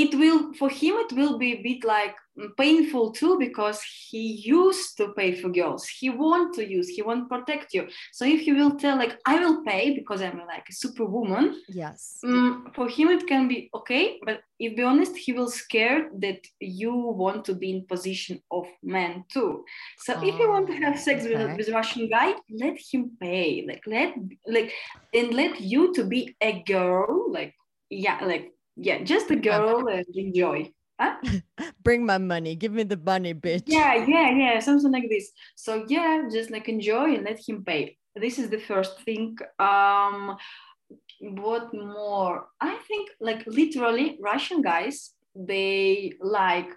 It 0.02 0.14
will 0.14 0.52
for 0.60 0.68
him 0.68 0.94
it 1.04 1.12
will 1.18 1.38
be 1.38 1.50
a 1.54 1.62
bit 1.62 1.84
like 1.84 2.14
painful 2.58 3.12
too 3.12 3.38
because 3.38 3.80
he 4.08 4.24
used 4.58 4.96
to 4.98 5.04
pay 5.14 5.30
for 5.40 5.48
girls. 5.48 5.88
He 5.88 6.10
want 6.10 6.54
to 6.56 6.62
use, 6.76 6.88
he 6.88 7.00
want 7.02 7.20
to 7.24 7.28
protect 7.34 7.72
you. 7.72 7.88
So 8.12 8.26
if 8.26 8.46
you 8.46 8.54
will 8.56 8.76
tell 8.76 8.96
like 8.96 9.18
I 9.26 9.38
will 9.42 9.64
pay 9.64 9.94
because 9.94 10.20
I'm 10.20 10.38
like 10.46 10.66
a 10.68 10.72
superwoman, 10.72 11.62
yes 11.68 12.20
mm, 12.24 12.74
for 12.74 12.88
him 12.88 13.08
it 13.08 13.26
can 13.26 13.48
be 13.48 13.70
okay. 13.74 14.18
But 14.26 14.40
if 14.58 14.76
be 14.76 14.82
honest, 14.82 15.16
he 15.16 15.32
will 15.32 15.48
scared 15.50 16.20
that 16.20 16.40
you 16.60 16.94
want 16.94 17.44
to 17.46 17.54
be 17.54 17.70
in 17.70 17.86
position 17.86 18.42
of 18.50 18.66
man 18.82 19.24
too. 19.32 19.64
So 19.98 20.12
if 20.22 20.38
you 20.38 20.48
want 20.50 20.66
to 20.68 20.76
have 20.84 20.98
sex 20.98 21.24
with, 21.24 21.40
Okay. 21.40 21.52
a, 21.52 21.56
with 21.56 21.68
a 21.68 21.72
Russian 21.72 22.08
guy, 22.08 22.34
let 22.50 22.76
him 22.90 23.12
pay. 23.20 23.64
Like 23.66 23.82
let 23.86 24.14
like 24.46 24.72
and 25.14 25.32
let 25.34 25.60
you 25.60 25.94
to 25.94 26.04
be 26.04 26.36
a 26.40 26.62
girl. 26.66 27.32
Like 27.32 27.54
yeah, 27.88 28.18
like 28.24 28.52
yeah, 28.76 29.02
just 29.02 29.30
a 29.30 29.36
girl 29.36 29.88
and 29.88 30.06
enjoy. 30.14 30.70
Huh? 31.00 31.16
bring 31.82 32.06
my 32.06 32.16
money 32.16 32.56
give 32.56 32.72
me 32.72 32.82
the 32.82 32.96
money 32.96 33.34
bitch 33.34 33.64
Yeah, 33.66 34.06
yeah, 34.06 34.30
yeah, 34.30 34.60
something 34.60 34.90
like 34.90 35.08
this. 35.10 35.30
So 35.54 35.84
yeah, 35.88 36.22
just 36.32 36.50
like 36.50 36.68
enjoy 36.68 37.14
and 37.14 37.24
let 37.24 37.38
him 37.46 37.64
pay. 37.64 37.98
This 38.14 38.38
is 38.38 38.48
the 38.48 38.58
first 38.58 39.02
thing. 39.02 39.36
Um, 39.58 40.36
what 41.20 41.72
more? 41.74 42.48
I 42.60 42.76
think 42.88 43.10
like 43.20 43.44
literally 43.46 44.18
Russian 44.22 44.62
guys 44.62 45.12
they 45.36 46.12
like 46.20 46.70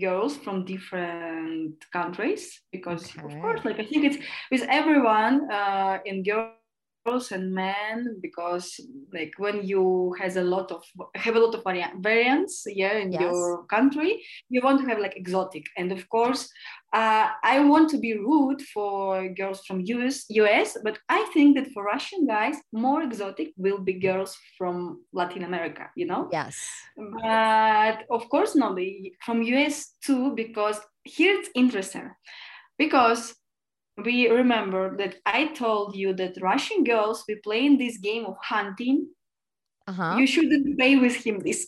girls 0.00 0.36
from 0.36 0.64
different 0.64 1.74
countries 1.92 2.60
because 2.72 3.04
of 3.16 3.30
course 3.40 3.64
like 3.64 3.78
I 3.78 3.84
think 3.84 4.04
it's 4.04 4.18
with 4.50 4.62
everyone 4.68 5.48
uh, 5.50 5.98
in 6.04 6.22
girls 6.22 6.55
and 7.32 7.52
men 7.52 8.18
because 8.20 8.80
like 9.12 9.32
when 9.38 9.66
you 9.66 10.14
has 10.20 10.36
a 10.36 10.42
lot 10.42 10.70
of 10.72 10.82
have 11.14 11.36
a 11.36 11.40
lot 11.40 11.54
of 11.54 11.62
vari- 11.62 11.94
variants 12.00 12.64
yeah 12.66 12.94
in 12.98 13.12
Yes. 13.12 13.20
your 13.22 13.64
country 13.66 14.22
you 14.48 14.60
want 14.62 14.80
to 14.80 14.86
have 14.88 14.98
like 14.98 15.16
exotic. 15.16 15.64
And 15.76 15.92
of 15.92 16.08
course 16.08 16.48
uh, 16.92 17.28
i 17.44 17.60
want 17.60 17.90
to 17.90 17.98
be 17.98 18.12
rude 18.14 18.62
for 18.74 19.28
girls 19.40 19.60
from 19.66 19.78
us 20.06 20.16
us 20.30 20.76
but 20.86 20.98
i 21.08 21.20
think 21.34 21.56
that 21.56 21.68
for 21.72 21.82
russian 21.84 22.26
guys 22.26 22.56
more 22.72 23.02
exotic 23.02 23.48
will 23.56 23.78
be 23.78 23.94
girls 24.08 24.36
from 24.56 24.76
latin 25.12 25.42
america 25.44 25.84
you 25.96 26.06
know? 26.06 26.28
Yes. 26.32 26.56
But 26.96 27.98
of 28.10 28.28
course 28.28 28.54
not 28.54 28.76
the, 28.76 29.12
from 29.24 29.42
us 29.42 29.94
too 30.06 30.34
because 30.34 30.78
here 31.06 31.38
it's 31.38 31.50
interesting. 31.54 32.10
Because 32.78 33.34
we 34.04 34.28
remember 34.28 34.96
that 34.96 35.16
i 35.24 35.46
told 35.46 35.96
you 35.96 36.12
that 36.12 36.36
russian 36.40 36.84
girls 36.84 37.24
we 37.26 37.34
play 37.36 37.64
in 37.64 37.78
this 37.78 37.98
game 37.98 38.26
of 38.26 38.36
hunting. 38.42 39.08
Uh-huh. 39.88 40.16
You 40.18 40.26
shouldn't 40.26 40.76
play 40.76 40.96
with 40.96 41.14
him 41.14 41.38
this 41.38 41.64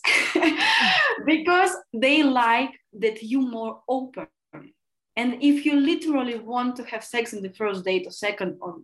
because 1.25 1.71
they 1.93 2.21
like 2.21 2.71
that 2.99 3.23
you 3.23 3.39
more 3.39 3.81
open. 3.87 4.27
And 5.15 5.41
if 5.41 5.65
you 5.65 5.79
literally 5.79 6.37
want 6.37 6.75
to 6.77 6.83
have 6.83 7.03
sex 7.03 7.31
in 7.31 7.41
the 7.41 7.49
first 7.49 7.85
date 7.85 8.07
or 8.07 8.11
second 8.11 8.57
or 8.59 8.81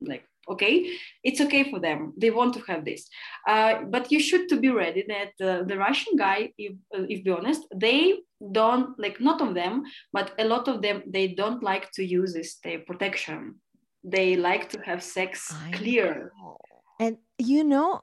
like 0.00 0.24
okay? 0.48 0.90
It's 1.22 1.40
okay 1.40 1.70
for 1.70 1.80
them. 1.80 2.12
They 2.16 2.30
want 2.30 2.54
to 2.54 2.60
have 2.66 2.84
this. 2.84 3.08
Uh, 3.48 3.82
but 3.88 4.10
you 4.12 4.20
should 4.20 4.48
to 4.48 4.56
be 4.56 4.70
ready 4.70 5.04
that 5.08 5.32
uh, 5.44 5.62
the 5.64 5.76
russian 5.78 6.16
guy 6.16 6.52
if, 6.58 6.72
uh, 6.96 7.04
if 7.08 7.24
be 7.24 7.30
honest 7.30 7.62
they 7.74 8.20
don't 8.52 8.98
like 8.98 9.20
not 9.20 9.40
of 9.40 9.54
them 9.54 9.82
but 10.12 10.32
a 10.38 10.44
lot 10.44 10.68
of 10.68 10.82
them 10.82 11.02
they 11.06 11.28
don't 11.28 11.62
like 11.62 11.90
to 11.92 12.04
use 12.04 12.32
this 12.34 12.58
uh, 12.66 12.78
protection. 12.86 13.56
They 14.02 14.36
like 14.36 14.68
to 14.70 14.80
have 14.80 15.02
sex 15.02 15.52
I 15.66 15.70
clear. 15.72 16.32
know. 16.38 16.56
and 17.00 17.16
you 17.38 17.64
know 17.64 18.00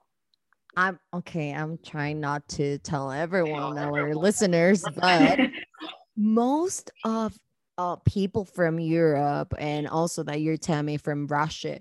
i'm 0.75 0.99
okay 1.13 1.51
i'm 1.53 1.77
trying 1.85 2.19
not 2.19 2.47
to 2.47 2.77
tell 2.79 3.11
everyone 3.11 3.77
our 3.77 4.15
listeners 4.15 4.83
but 4.95 5.39
most 6.15 6.91
of 7.03 7.37
uh, 7.77 7.95
people 8.05 8.45
from 8.45 8.79
Europe 8.79 9.53
and 9.57 9.87
also 9.87 10.23
that 10.23 10.41
you're 10.41 10.57
telling 10.57 10.85
me 10.85 10.97
from 10.97 11.27
Russia, 11.27 11.79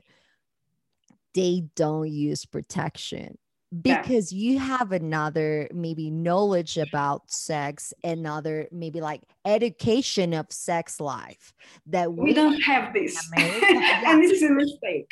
they 1.34 1.64
don't 1.76 2.10
use 2.10 2.44
protection 2.44 3.38
Yeah. 3.72 4.02
because 4.02 4.32
you 4.32 4.58
have 4.58 4.90
another 4.92 5.68
maybe 5.72 6.10
knowledge 6.10 6.76
about 6.76 7.30
sex, 7.30 7.92
another 8.02 8.66
maybe 8.72 9.00
like 9.00 9.22
education 9.44 10.34
of 10.34 10.46
sex 10.50 10.98
life 11.00 11.52
that 11.86 12.12
we 12.12 12.32
don't 12.34 12.60
have 12.62 12.92
this 12.92 13.14
yeah. 13.38 14.02
and 14.10 14.22
this 14.22 14.32
is 14.32 14.42
a 14.42 14.52
mistake 14.52 15.08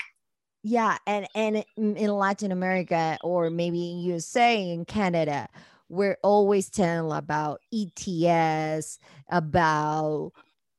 yeah 0.64 0.98
and 1.06 1.26
and 1.36 1.64
in 1.76 1.96
in 1.96 2.10
latin 2.10 2.50
america 2.50 3.16
or 3.22 3.48
maybe 3.48 3.92
in 3.92 3.98
usa 4.00 4.70
in 4.72 4.84
canada 4.84 5.48
we're 5.88 6.18
always 6.24 6.68
telling 6.68 7.16
about 7.16 7.60
ets 7.72 8.98
about 9.30 10.32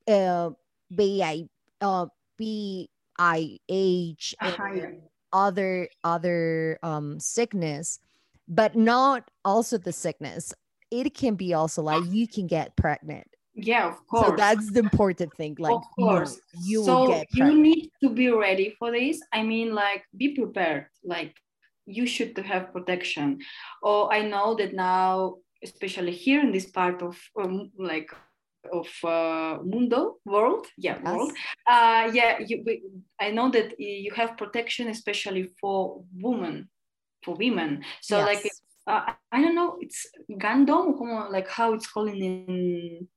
uh, 0.07 0.49
BI, 0.91 1.47
uh, 1.81 2.07
VIH 2.39 4.33
Uh-huh, 4.41 4.73
yeah. 4.73 4.91
Other 5.31 5.87
other 6.03 6.79
um 6.83 7.19
sickness 7.19 7.99
but 8.49 8.75
not 8.75 9.29
also 9.45 9.77
the 9.77 9.93
sickness. 9.93 10.53
It 10.89 11.13
can 11.13 11.35
be 11.35 11.53
also 11.53 11.83
like 11.83 12.03
you 12.07 12.27
can 12.27 12.47
get 12.47 12.75
pregnant. 12.75 13.27
Yeah 13.53 13.89
of 13.89 14.07
course. 14.07 14.27
so 14.27 14.35
that's 14.35 14.71
the 14.71 14.79
important 14.79 15.33
thing 15.35 15.55
like 15.59 15.73
of 15.73 15.83
course. 15.97 16.39
no, 16.53 16.61
you 16.63 16.83
so 16.83 16.99
will 17.01 17.07
get 17.07 17.27
you 17.33 17.53
need 17.53 17.91
to 18.01 18.09
be 18.09 18.29
ready 18.31 18.75
for 18.79 18.91
this. 18.91 19.21
I 19.31 19.43
mean 19.43 19.75
like 19.75 20.03
be 20.17 20.35
prepared. 20.35 20.87
Like 21.03 21.35
you 21.85 22.07
should 22.07 22.37
have 22.37 22.73
protection. 22.73 23.39
Or 23.83 24.11
i 24.11 24.21
know 24.21 24.55
that 24.55 24.73
now 24.73 25.35
especially 25.63 26.13
here 26.13 26.39
in 26.41 26.51
this 26.51 26.65
part 26.71 27.01
of 27.01 27.19
um, 27.39 27.69
like 27.77 28.09
of 28.71 28.87
uh, 29.03 29.57
mundo 29.63 30.17
world? 30.25 30.67
Yeah 30.77 30.97
Yes. 31.03 31.03
world. 31.03 31.31
Uh 31.67 32.11
yeah 32.13 32.39
you, 32.39 32.63
we, 32.65 32.81
i 33.19 33.31
know 33.31 33.49
that 33.51 33.79
you 33.79 34.11
have 34.15 34.37
protection 34.37 34.89
especially 34.89 35.49
for 35.59 36.03
women 36.15 36.69
for 37.23 37.35
women. 37.35 37.83
So 38.01 38.19
like 38.19 38.49
uh, 38.87 39.13
i 39.31 39.41
don't 39.41 39.55
know 39.55 39.77
it's 39.79 40.07
gandom 40.37 40.97
como 40.97 41.29
like 41.29 41.47
how 41.47 41.73
it's 41.73 41.87
called 41.87 42.09
in 42.09 43.07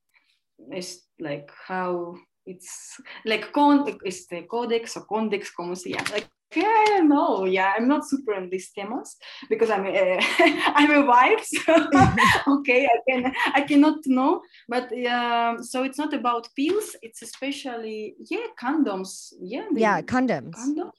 it's 0.70 1.06
like 1.18 1.50
how 1.66 2.14
it's 2.46 3.00
like 3.24 3.52
con 3.52 3.98
este 4.04 4.46
codex 4.48 4.96
or 4.96 5.06
condex 5.06 5.50
como 5.50 5.74
se 5.74 5.90
llama 5.90 6.10
like 6.12 6.28
yeah, 6.56 7.00
know. 7.02 7.44
Yeah, 7.44 7.72
I'm 7.76 7.88
not 7.88 8.08
super 8.08 8.34
in 8.34 8.50
these 8.50 8.70
temas 8.70 9.16
because 9.48 9.70
I'm 9.70 9.86
a, 9.86 10.18
I'm 10.74 10.90
a 10.90 11.06
wife. 11.06 11.46
So 11.64 11.74
okay, 12.58 12.86
I 12.86 12.98
can 13.08 13.32
I 13.54 13.60
cannot 13.62 13.98
know. 14.06 14.42
But 14.68 14.92
um, 15.06 15.62
so 15.62 15.84
it's 15.84 15.98
not 15.98 16.12
about 16.12 16.48
pills. 16.56 16.96
It's 17.02 17.22
especially 17.22 18.14
yeah 18.30 18.46
condoms. 18.60 19.32
Yeah. 19.40 19.66
Yeah, 19.74 20.00
condoms. 20.02 20.54
Condoms 20.54 20.92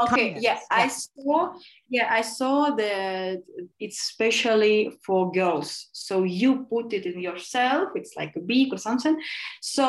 okay 0.00 0.36
yeah, 0.38 0.54
yeah, 0.54 0.58
i 0.70 0.88
saw 0.88 1.52
yeah 1.88 2.08
i 2.10 2.20
saw 2.20 2.70
that 2.70 3.42
it's 3.78 4.12
especially 4.22 4.92
for 5.04 5.30
girls. 5.32 5.88
So 5.92 6.24
you 6.24 6.66
put 6.70 6.92
it 6.92 7.04
in 7.06 7.20
yourself 7.20 7.88
it's 7.94 8.14
like 8.16 8.32
a 8.36 8.40
beak 8.40 8.72
or 8.72 8.78
something. 8.78 9.16
So 9.60 9.84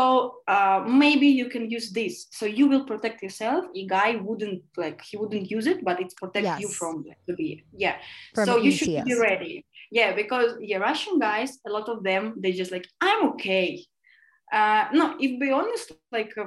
uh, 0.47 0.83
maybe 0.87 1.27
you 1.27 1.49
can 1.49 1.69
use 1.69 1.91
this. 1.91 2.27
So 2.31 2.45
you 2.45 2.67
will 2.67 2.85
protect 2.85 3.21
yourself. 3.21 3.65
A 3.75 3.85
guy 3.85 4.15
wouldn't 4.15 4.63
like 4.77 5.01
he 5.01 5.17
wouldn't 5.17 5.49
use 5.51 5.67
it 5.67 5.83
but 5.83 5.99
it 5.99 6.13
protects 6.15 6.45
yes. 6.45 6.61
you 6.61 6.69
from 6.69 7.05
the 7.27 7.33
bee 7.33 7.63
yeah. 7.75 7.97
From 8.33 8.45
so 8.45 8.57
you 8.57 8.71
should 8.71 9.05
be 9.05 9.15
ready. 9.19 9.65
Yeah 9.91 10.15
because 10.15 10.49
yeah 10.61 10.77
russian 10.77 11.19
guys 11.19 11.59
a 11.67 11.69
lot 11.69 11.87
of 11.89 12.03
them 12.03 12.33
they 12.37 12.51
just 12.51 12.71
like 12.71 12.87
i'm 13.01 13.29
okay. 13.29 13.85
Uh, 14.51 14.85
no 14.93 15.15
if 15.19 15.39
be 15.39 15.49
honest 15.51 15.91
like 16.11 16.31
uh, 16.37 16.45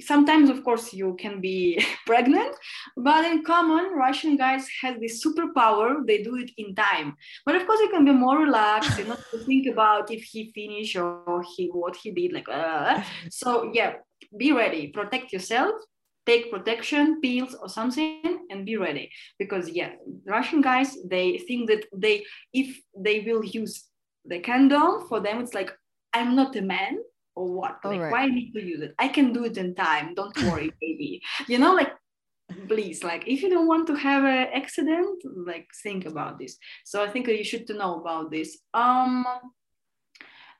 sometimes 0.00 0.50
of 0.50 0.62
course 0.64 0.92
you 0.92 1.16
can 1.18 1.40
be 1.40 1.84
pregnant 2.06 2.54
but 2.96 3.24
in 3.24 3.44
common 3.44 3.92
russian 3.94 4.36
guys 4.36 4.68
have 4.82 5.00
this 5.00 5.24
superpower 5.24 6.06
they 6.06 6.22
do 6.22 6.36
it 6.36 6.50
in 6.56 6.74
time. 6.74 7.16
But 7.44 7.56
of 7.56 7.66
course 7.66 7.80
you 7.80 7.88
can 7.88 8.04
be 8.04 8.12
more 8.12 8.38
relaxed 8.38 8.98
and 8.98 9.08
not 9.08 9.22
to 9.30 9.38
think 9.48 9.66
about 9.66 10.10
if 10.10 10.22
he 10.22 10.52
finished 10.54 10.96
or 10.96 11.44
he 11.56 11.68
what 11.68 11.96
he 11.96 12.10
did 12.10 12.32
like 12.32 12.48
uh. 12.48 13.02
so 13.30 13.70
yeah 13.72 13.94
be 14.36 14.52
ready. 14.52 14.88
Protect 14.88 15.32
yourself 15.32 15.74
take 16.26 16.50
protection 16.50 17.20
pills 17.22 17.56
or 17.60 17.68
something 17.68 18.46
and 18.50 18.66
be 18.66 18.76
ready. 18.76 19.10
Because 19.38 19.70
yeah 19.70 19.92
russian 20.26 20.60
guys 20.60 20.96
they 21.08 21.38
think 21.38 21.68
that 21.70 21.84
they 21.94 22.24
if 22.52 22.78
they 22.96 23.20
will 23.20 23.44
use 23.44 23.90
the 24.24 24.40
condom 24.40 25.06
for 25.08 25.20
them 25.20 25.40
it's 25.40 25.54
like 25.54 25.72
i'm 26.12 26.36
not 26.36 26.54
a 26.56 26.62
man 26.62 26.98
or 27.34 27.52
what? 27.52 27.78
Like 27.84 28.00
right. 28.00 28.12
why 28.12 28.22
I 28.22 28.26
need 28.26 28.52
to 28.52 28.62
use 28.62 28.80
it? 28.80 28.94
I 28.98 29.08
can 29.08 29.32
do 29.32 29.44
it 29.44 29.56
in 29.56 29.74
time. 29.74 30.14
Don't 30.14 30.36
worry 30.44 30.72
baby. 30.80 31.22
You 31.46 31.58
know 31.58 31.74
like 31.74 31.92
please 32.66 33.04
like 33.04 33.22
if 33.28 33.42
you 33.42 33.48
don't 33.48 33.68
want 33.68 33.86
to 33.86 33.94
have 33.94 34.24
an 34.24 34.48
accident 34.52 35.22
like 35.46 35.68
think 35.82 36.06
about 36.06 36.38
this. 36.38 36.56
So 36.84 37.02
I 37.02 37.08
think 37.08 37.28
you 37.28 37.44
should 37.44 37.68
know 37.68 38.00
about 38.00 38.30
this. 38.30 38.58
Um 38.74 39.24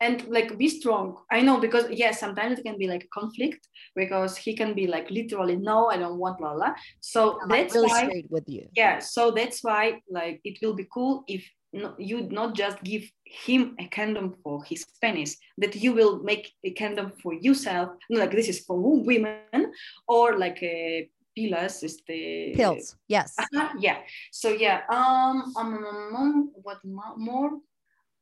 and 0.00 0.26
like 0.28 0.56
be 0.56 0.68
strong. 0.68 1.16
I 1.30 1.42
know 1.42 1.60
because 1.60 1.84
yes 1.90 1.98
yeah, 1.98 2.10
sometimes 2.12 2.58
it 2.58 2.62
can 2.62 2.78
be 2.78 2.88
like 2.88 3.04
a 3.04 3.20
conflict 3.20 3.68
because 3.94 4.36
he 4.36 4.56
can 4.56 4.74
be 4.74 4.86
like 4.86 5.10
literally 5.10 5.56
no 5.56 5.88
i 5.88 5.96
don't 5.96 6.18
want 6.18 6.38
blah 6.38 6.54
blah. 6.54 6.74
So 7.00 7.38
I'm 7.42 7.48
that's 7.48 7.74
really 7.74 7.88
why 7.88 8.22
with 8.30 8.44
you. 8.48 8.68
Yeah 8.74 8.98
so 9.00 9.30
that's 9.30 9.62
why 9.62 10.00
like 10.08 10.40
it 10.44 10.58
will 10.62 10.74
be 10.74 10.86
cool 10.92 11.24
if 11.26 11.44
no, 11.72 11.94
you 11.98 12.22
not 12.30 12.54
just 12.54 12.82
give 12.82 13.10
him 13.24 13.76
a 13.78 13.86
condom 13.88 14.34
for 14.42 14.62
his 14.64 14.84
penis 15.00 15.36
that 15.58 15.76
you 15.76 15.92
will 15.92 16.22
make 16.22 16.52
a 16.64 16.72
condom 16.72 17.12
for 17.22 17.32
yourself 17.34 17.90
like 18.10 18.32
this 18.32 18.48
is 18.48 18.60
for 18.60 18.76
women 18.80 19.72
or 20.08 20.36
like 20.38 20.60
a 20.62 21.08
pilas 21.36 21.84
este 21.84 22.56
pills 22.56 22.96
yes. 23.06 23.34
Uh-huh, 23.38 23.68
yeah. 23.78 23.98
So 24.32 24.50
yeah 24.50 24.82
um, 24.90 25.52
um, 25.56 25.84
um, 25.84 26.16
um 26.16 26.50
what 26.54 26.78
more? 26.84 27.50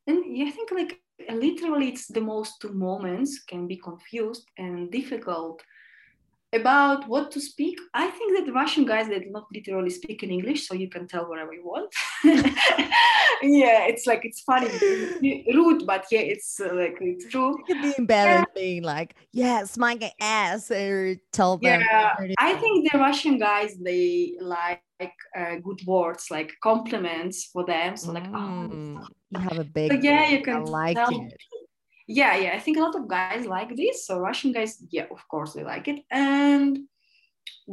And 0.06 0.36
yeah, 0.36 0.46
i 0.46 0.50
think 0.50 0.70
like 0.70 1.00
literally 1.30 1.88
it's 1.88 2.06
the 2.06 2.20
most 2.20 2.60
two 2.60 2.72
moments 2.72 3.42
can 3.44 3.66
be 3.66 3.76
confused 3.76 4.46
and 4.58 4.90
difficult 4.90 5.62
about 6.52 7.08
what 7.08 7.30
to 7.32 7.40
speak. 7.40 7.78
I 7.94 8.08
think 8.08 8.36
that 8.36 8.46
the 8.46 8.52
russian 8.52 8.84
guys 8.84 9.08
they 9.08 9.18
not 9.30 9.46
literally 9.52 9.90
speak 9.90 10.22
in 10.22 10.30
english 10.30 10.66
so 10.66 10.74
you 10.74 10.88
can 10.88 11.06
tell 11.06 11.28
whatever 11.28 11.52
you 11.52 11.64
want. 11.64 11.92
Yeah 13.42 13.86
it's 13.86 14.06
like 14.06 14.24
it's 14.24 14.40
funny 14.40 14.68
rude 15.54 15.86
but 15.86 16.06
yeah 16.10 16.20
it's 16.20 16.60
uh, 16.60 16.74
like 16.74 16.98
it's 17.00 17.28
true. 17.28 17.56
You 17.58 17.64
can 17.74 17.82
be 17.82 17.94
embarrassed 17.98 18.48
yeah. 18.54 18.60
being 18.60 18.82
like 18.82 19.14
yeah 19.32 19.64
smack 19.64 20.02
an 20.02 20.10
ass 20.20 20.70
or 20.70 21.16
tell 21.32 21.58
them 21.58 21.80
yeah 21.80 22.14
i 22.38 22.54
think 22.54 22.90
the 22.90 22.98
russian 22.98 23.38
guys 23.38 23.76
they 23.80 24.34
like 24.40 24.82
uh, 25.36 25.56
good 25.62 25.80
words 25.86 26.26
like 26.30 26.52
compliments 26.62 27.44
for 27.52 27.64
them 27.64 27.96
so 27.96 28.10
like 28.10 28.26
mm, 28.26 28.98
oh, 29.00 29.06
you 29.30 29.38
have 29.38 29.58
a 29.58 29.64
big 29.64 29.92
so 29.92 29.98
yeah 30.02 30.28
you 30.30 30.42
can 30.42 30.56
I 30.56 30.60
like 30.60 30.96
tell, 30.96 31.10
it 31.10 31.32
yeah 32.08 32.34
yeah 32.36 32.52
i 32.54 32.58
think 32.58 32.78
a 32.78 32.80
lot 32.80 32.96
of 32.96 33.06
guys 33.06 33.46
like 33.46 33.76
this 33.76 34.06
so 34.06 34.18
russian 34.18 34.50
guys 34.50 34.82
yeah 34.90 35.06
of 35.10 35.28
course 35.28 35.52
they 35.52 35.62
like 35.62 35.86
it. 35.88 36.00
And 36.10 36.88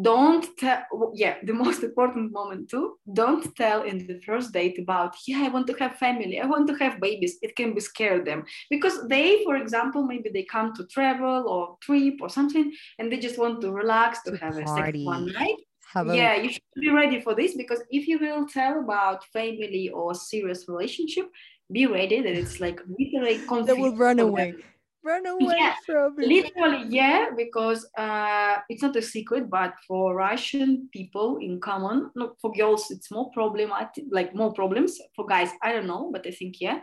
don't 0.02 0.46
tell 0.58 0.84
yeah 1.14 1.36
the 1.44 1.54
most 1.64 1.82
important 1.82 2.32
moment 2.32 2.70
too 2.70 2.98
don't 3.14 3.56
tell 3.56 3.84
in 3.84 4.06
the 4.08 4.20
first 4.26 4.52
date 4.52 4.78
about 4.78 5.16
yeah 5.26 5.44
i 5.46 5.48
want 5.48 5.66
to 5.68 5.74
have 5.80 5.96
family 5.96 6.40
i 6.40 6.46
want 6.46 6.68
to 6.68 6.76
have 6.76 7.00
babies. 7.00 7.38
It 7.42 7.56
can 7.56 7.74
be 7.74 7.80
scare 7.80 8.24
them. 8.24 8.44
Because 8.70 9.08
they 9.08 9.44
for 9.46 9.56
example 9.56 10.04
maybe 10.04 10.30
they 10.30 10.44
come 10.44 10.74
to 10.76 10.86
travel 10.88 11.48
or 11.48 11.78
trip 11.82 12.16
or 12.22 12.30
something 12.30 12.74
and 13.00 13.10
they 13.10 13.18
just 13.18 13.38
want 13.38 13.62
to 13.62 13.72
relax 13.72 14.22
to, 14.24 14.32
to 14.32 14.38
have 14.38 14.54
party. 14.54 14.64
a 14.64 14.76
sex 14.76 15.06
one 15.06 15.32
night. 15.32 15.60
Yeah 15.96 16.36
you 16.36 16.50
should 16.50 16.62
be 16.82 16.90
ready 16.90 17.22
for 17.22 17.34
this 17.34 17.56
because 17.56 17.82
if 17.90 18.06
you 18.08 18.20
will 18.20 18.46
tell 18.48 18.82
about 18.82 19.24
family 19.32 19.90
or 19.90 20.14
serious 20.14 20.68
relationship 20.68 21.30
be 21.72 21.86
ready 21.86 22.22
that 22.22 22.34
it's 22.34 22.60
like 22.60 22.80
literally 23.00 23.40
conflict. 23.40 23.68
They 23.68 23.82
will 23.82 23.96
run 23.96 24.20
away. 24.20 24.56
Run 25.04 25.26
away 25.28 25.56
yeah, 25.56 25.76
from 25.86 26.16
it. 26.20 26.28
Literally, 26.28 26.88
yeah, 26.90 27.28
because 27.38 27.88
uh, 27.96 28.58
it's 28.70 28.82
not 28.82 28.96
a 28.96 29.02
secret, 29.04 29.52
but 29.52 29.76
for 29.88 30.16
Russian 30.16 30.90
people 30.92 31.38
in 31.38 31.60
common, 31.60 32.10
look, 32.16 32.38
for 32.42 32.52
girls, 32.52 32.90
it's 32.90 33.12
more 33.12 33.30
problematic, 33.32 34.06
like 34.10 34.34
more 34.34 34.52
problems. 34.52 34.98
For 35.16 35.28
guys, 35.28 35.52
I 35.62 35.74
don't 35.74 35.86
know, 35.86 36.10
but 36.12 36.26
I 36.26 36.32
think, 36.32 36.60
yeah. 36.60 36.80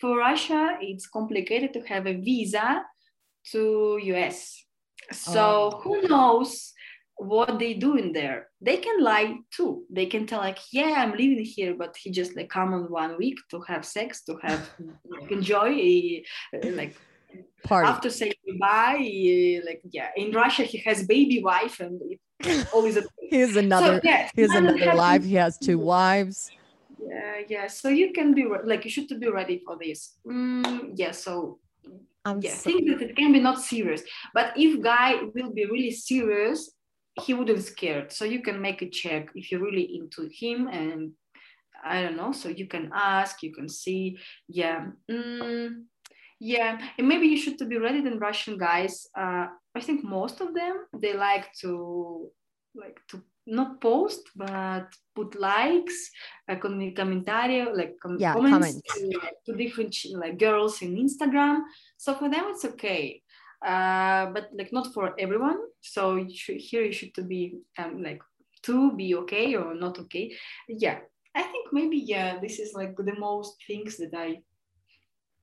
For 0.00 0.16
Russia, 0.16 0.78
it's 0.80 1.06
complicated 1.06 1.74
to 1.74 1.80
have 1.82 2.06
a 2.06 2.14
visa 2.14 2.82
to 3.52 3.98
US. 4.02 4.64
So 5.12 5.70
oh. 5.74 5.80
who 5.82 6.08
knows 6.08 6.72
what 7.16 7.58
they 7.58 7.74
do 7.74 7.96
in 7.96 8.12
there. 8.12 8.48
They 8.60 8.76
can 8.76 9.02
lie 9.02 9.38
too. 9.50 9.84
They 9.90 10.06
can 10.06 10.26
tell 10.26 10.40
like 10.40 10.58
yeah 10.72 10.94
i'm 11.02 11.12
living 11.12 11.44
here 11.44 11.74
but 11.74 11.96
he 11.96 12.10
just 12.10 12.36
like 12.36 12.48
come 12.48 12.72
on 12.74 12.90
one 12.90 13.16
week 13.16 13.38
to 13.50 13.60
have 13.62 13.84
sex 13.84 14.22
to 14.24 14.36
have 14.42 14.70
like, 15.04 15.30
enjoy 15.30 15.70
eh, 15.72 16.20
eh, 16.54 16.70
like 16.74 16.94
Party. 17.64 17.88
after 17.88 18.10
saying 18.10 18.34
goodbye 18.46 18.98
eh, 19.00 19.60
like 19.64 19.80
yeah. 19.90 20.10
In 20.16 20.32
russia 20.32 20.62
he 20.62 20.78
has 20.78 21.06
baby 21.06 21.42
wife 21.42 21.80
and 21.80 22.00
always 22.72 22.96
a 22.96 23.04
here's 23.30 23.56
another 23.56 23.94
so, 23.96 24.00
yeah, 24.04 24.28
here's 24.34 24.52
another 24.52 24.94
life. 24.94 25.24
He 25.24 25.34
has 25.34 25.58
two 25.58 25.78
wives. 25.78 26.50
Yeah 26.98 27.42
yeah. 27.48 27.66
So 27.66 27.88
you 27.88 28.12
can 28.12 28.34
be 28.34 28.46
like 28.64 28.84
you 28.84 28.90
should 28.90 29.08
be 29.08 29.28
ready 29.28 29.62
for 29.64 29.76
this. 29.82 30.18
Mm, 30.26 30.92
yeah 30.94 31.12
so 31.12 31.58
I'm 32.24 32.40
yeah, 32.40 32.54
so- 32.54 32.70
think 32.70 32.88
that 32.88 33.00
it 33.02 33.16
can 33.16 33.32
be 33.32 33.40
not 33.40 33.60
serious. 33.60 34.02
But 34.34 34.52
if 34.56 34.82
guy 34.82 35.14
will 35.34 35.52
be 35.52 35.64
really 35.64 35.92
serious, 35.92 36.75
he 37.24 37.34
wouldn't 37.34 37.62
scared. 37.62 38.12
So 38.12 38.24
you 38.24 38.42
can 38.42 38.60
make 38.60 38.82
a 38.82 38.90
check 38.90 39.30
if 39.34 39.50
you're 39.50 39.62
really 39.62 39.96
into 39.96 40.28
him 40.32 40.68
and 40.68 41.12
i 41.84 42.02
don't 42.02 42.16
know 42.16 42.32
so 42.32 42.48
you 42.48 42.66
can 42.66 42.90
ask 42.94 43.42
you 43.42 43.52
can 43.52 43.68
see. 43.68 44.18
Yeah 44.48 44.86
mm, 45.10 45.82
yeah. 46.40 46.80
And 46.98 47.08
maybe 47.08 47.26
you 47.26 47.36
should 47.36 47.58
to 47.58 47.64
be 47.64 47.78
ready 47.78 48.00
than 48.00 48.18
russian 48.18 48.58
guys 48.58 49.06
uh, 49.18 49.46
i 49.74 49.80
think 49.80 50.04
most 50.04 50.40
of 50.40 50.54
them 50.54 50.84
they 50.98 51.14
like 51.14 51.52
to 51.60 52.30
like 52.74 53.00
to 53.08 53.22
not 53.46 53.80
post 53.80 54.22
but 54.34 54.88
put 55.14 55.38
likes 55.38 56.10
like 56.48 56.60
commentary 56.60 57.64
like 57.72 57.94
com- 58.02 58.18
yeah, 58.18 58.32
comments, 58.32 58.82
comments. 58.88 58.90
To, 59.46 59.52
to 59.52 59.56
different 59.56 59.96
like 60.14 60.36
girls 60.38 60.82
in 60.82 60.96
instagram. 60.96 61.60
So 61.96 62.14
for 62.14 62.28
them 62.28 62.44
it's 62.48 62.64
okay 62.64 63.22
uh, 63.64 64.26
but 64.26 64.50
like 64.56 64.72
not 64.72 64.92
for 64.92 65.14
everyone. 65.18 65.58
So 65.80 66.16
you 66.16 66.36
should, 66.36 66.56
here 66.56 66.82
you 66.82 66.92
should 66.92 67.14
to 67.14 67.22
be 67.22 67.58
um, 67.78 68.02
like 68.02 68.22
to 68.62 68.92
be 68.92 69.14
okay 69.14 69.54
or 69.54 69.74
not 69.74 69.98
okay. 69.98 70.34
Yeah, 70.68 70.98
I 71.34 71.42
think 71.42 71.72
maybe 71.72 71.98
yeah, 71.98 72.38
this 72.40 72.58
is 72.58 72.74
like 72.74 72.96
the 72.96 73.14
most 73.18 73.56
things 73.66 73.96
that 73.98 74.14
I 74.14 74.42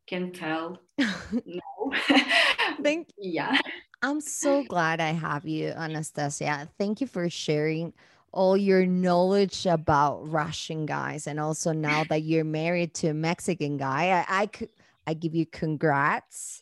can 0.07 0.31
tell. 0.31 0.79
no, 0.97 1.93
thank 2.83 3.09
yeah. 3.17 3.57
I'm 4.01 4.19
so 4.19 4.63
glad 4.63 4.99
I 4.99 5.13
have 5.13 5.45
you, 5.47 5.69
Anastasia. 5.69 6.67
Thank 6.77 6.99
you 6.99 7.07
for 7.07 7.29
sharing 7.29 7.93
all 8.33 8.57
your 8.57 8.85
knowledge 8.85 9.65
about 9.65 10.29
Russian 10.29 10.85
guys, 10.85 11.27
and 11.27 11.39
also 11.39 11.71
now 11.71 12.03
that 12.09 12.23
you're 12.23 12.43
married 12.43 12.93
to 12.95 13.09
a 13.09 13.13
Mexican 13.13 13.77
guy, 13.77 14.25
I, 14.27 14.41
I 14.41 14.45
could 14.47 14.69
I 15.07 15.13
give 15.13 15.35
you 15.35 15.45
congrats. 15.45 16.61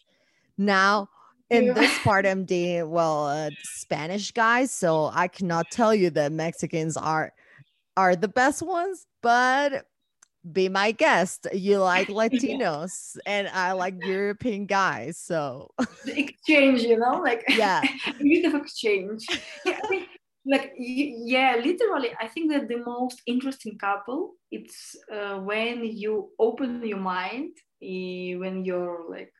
Now 0.57 1.09
in 1.51 1.73
this 1.73 1.99
part 1.99 2.25
i'm 2.31 2.45
dating 2.45 2.89
well 2.89 3.27
uh, 3.27 3.49
spanish 3.63 4.31
guys 4.31 4.71
so 4.71 5.11
i 5.13 5.27
cannot 5.27 5.69
tell 5.69 5.93
you 5.93 6.09
that 6.09 6.31
mexicans 6.31 6.97
are 6.97 7.33
are 7.97 8.15
the 8.15 8.27
best 8.27 8.61
ones 8.61 9.05
but 9.21 9.85
be 10.51 10.69
my 10.69 10.91
guest. 10.91 11.47
You 11.53 11.77
like 11.77 12.07
latinos 12.21 13.15
and 13.25 13.47
i 13.49 13.73
like 13.73 14.03
european 14.03 14.65
guys 14.65 15.17
so 15.17 15.69
the 16.05 16.19
exchange 16.19 16.81
you 16.81 16.97
know 16.97 17.21
like 17.21 17.43
yeah. 17.49 17.81
of 18.45 18.55
exchange. 18.55 19.23
Yeah, 19.65 19.79
like 20.45 20.73
yeah 20.75 21.55
literally 21.63 22.09
i 22.19 22.27
think 22.27 22.51
that 22.51 22.67
the 22.67 22.77
most 22.77 23.21
interesting 23.27 23.77
couple 23.77 24.33
it's 24.49 24.95
uh, 25.13 25.37
when 25.37 25.85
you 25.85 26.31
open 26.39 26.83
your 26.83 26.97
mind 26.97 27.51
uh, 27.83 28.39
when 28.41 28.65
you're 28.65 29.05
like 29.07 29.31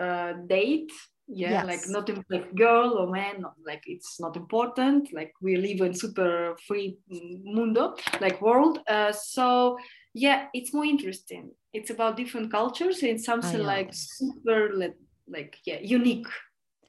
uh, 0.00 0.32
date 0.48 0.90
yeah 1.32 1.50
yes. 1.50 1.66
like 1.66 1.88
not 1.88 2.10
like 2.28 2.54
girl 2.54 2.98
or 2.98 3.10
man 3.10 3.44
like 3.66 3.82
it's 3.86 4.20
not 4.20 4.36
important. 4.36 5.12
Like 5.12 5.32
we 5.40 5.56
live 5.56 5.80
in 5.80 5.94
super 5.94 6.56
free 6.66 6.98
mundo 7.08 7.94
like 8.20 8.40
world. 8.42 8.80
Uh, 8.88 9.12
so 9.12 9.78
yeah 10.14 10.46
it's 10.54 10.74
more 10.74 10.84
interesting. 10.84 11.50
It's 11.72 11.90
about 11.90 12.16
different 12.16 12.50
cultures. 12.50 13.02
And 13.02 13.20
something 13.20 13.62
like 13.62 13.90
super 13.92 14.70
like, 14.74 14.96
like 15.28 15.56
yeah 15.64 15.78
unique 15.80 16.26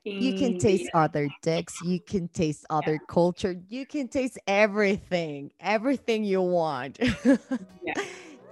you 0.04 0.34
can 0.34 0.58
taste 0.58 0.90
other 0.94 1.30
dicks. 1.44 1.80
You 1.84 2.00
can 2.00 2.28
taste 2.30 2.66
other 2.70 2.94
yeah. 2.94 3.08
culture. 3.08 3.56
You 3.70 3.86
can 3.86 4.08
taste 4.08 4.40
everything 4.48 5.52
everything 5.60 6.24
you 6.24 6.42
want. 6.42 7.00
Yeah. 7.84 8.00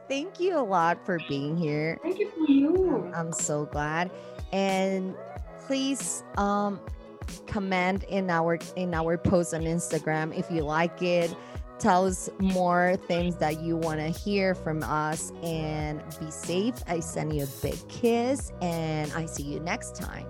thank 0.08 0.40
you 0.40 0.58
a 0.58 0.66
lot 0.66 1.06
for 1.06 1.20
being 1.30 1.56
here. 1.56 2.00
Thank 2.02 2.18
you 2.18 2.32
for 2.32 2.52
you. 2.52 3.12
I'm 3.14 3.32
so 3.32 3.66
glad. 3.66 4.10
And 4.52 5.16
please 5.70 6.24
um 6.36 6.80
comment 7.46 8.04
in 8.06 8.28
our 8.32 8.58
in 8.76 8.92
our 8.96 9.20
post 9.20 9.54
on 9.54 9.62
instagram 9.62 10.36
if 10.36 10.50
you 10.50 10.64
like 10.64 11.00
it. 11.04 11.32
Tell 11.78 12.08
us 12.08 12.28
more 12.40 12.98
things 13.08 13.38
that 13.38 13.62
you 13.62 13.78
want 13.78 14.00
to 14.00 14.10
hear 14.10 14.56
from 14.56 14.82
us 14.82 15.32
and 15.44 16.02
be 16.20 16.32
safe. 16.32 16.74
I 16.88 17.00
send 17.02 17.36
you 17.36 17.44
a 17.44 17.48
big 17.62 17.78
kiss 17.88 18.52
and 18.64 19.14
i 19.14 19.28
see 19.28 19.44
you 19.44 19.60
next 19.60 19.96
time. 19.96 20.26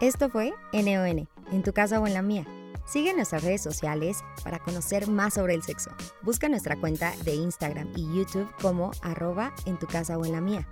Esto 0.00 0.28
fue 0.28 0.52
NON, 0.72 1.26
en 1.50 1.62
tu 1.64 1.72
casa 1.72 1.98
o 1.98 2.06
en 2.06 2.14
la 2.14 2.22
mía. 2.22 2.46
Sigue 2.88 3.12
nuestras 3.12 3.44
redes 3.44 3.62
sociales 3.62 4.24
para 4.42 4.60
conocer 4.60 5.08
más 5.08 5.34
sobre 5.34 5.52
el 5.52 5.62
sexo. 5.62 5.90
Busca 6.22 6.48
nuestra 6.48 6.74
cuenta 6.80 7.12
de 7.22 7.34
Instagram 7.34 7.92
y 7.94 8.16
YouTube 8.16 8.50
como 8.62 8.92
arroba 9.02 9.54
en 9.66 9.78
tu 9.78 9.86
casa 9.86 10.16
o 10.16 10.24
en 10.24 10.32
la 10.32 10.40
mía. 10.40 10.66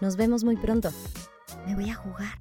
Nos 0.00 0.16
vemos 0.16 0.42
muy 0.42 0.56
pronto. 0.56 0.90
Me 1.64 1.76
voy 1.76 1.90
a 1.90 1.94
jugar. 1.94 2.40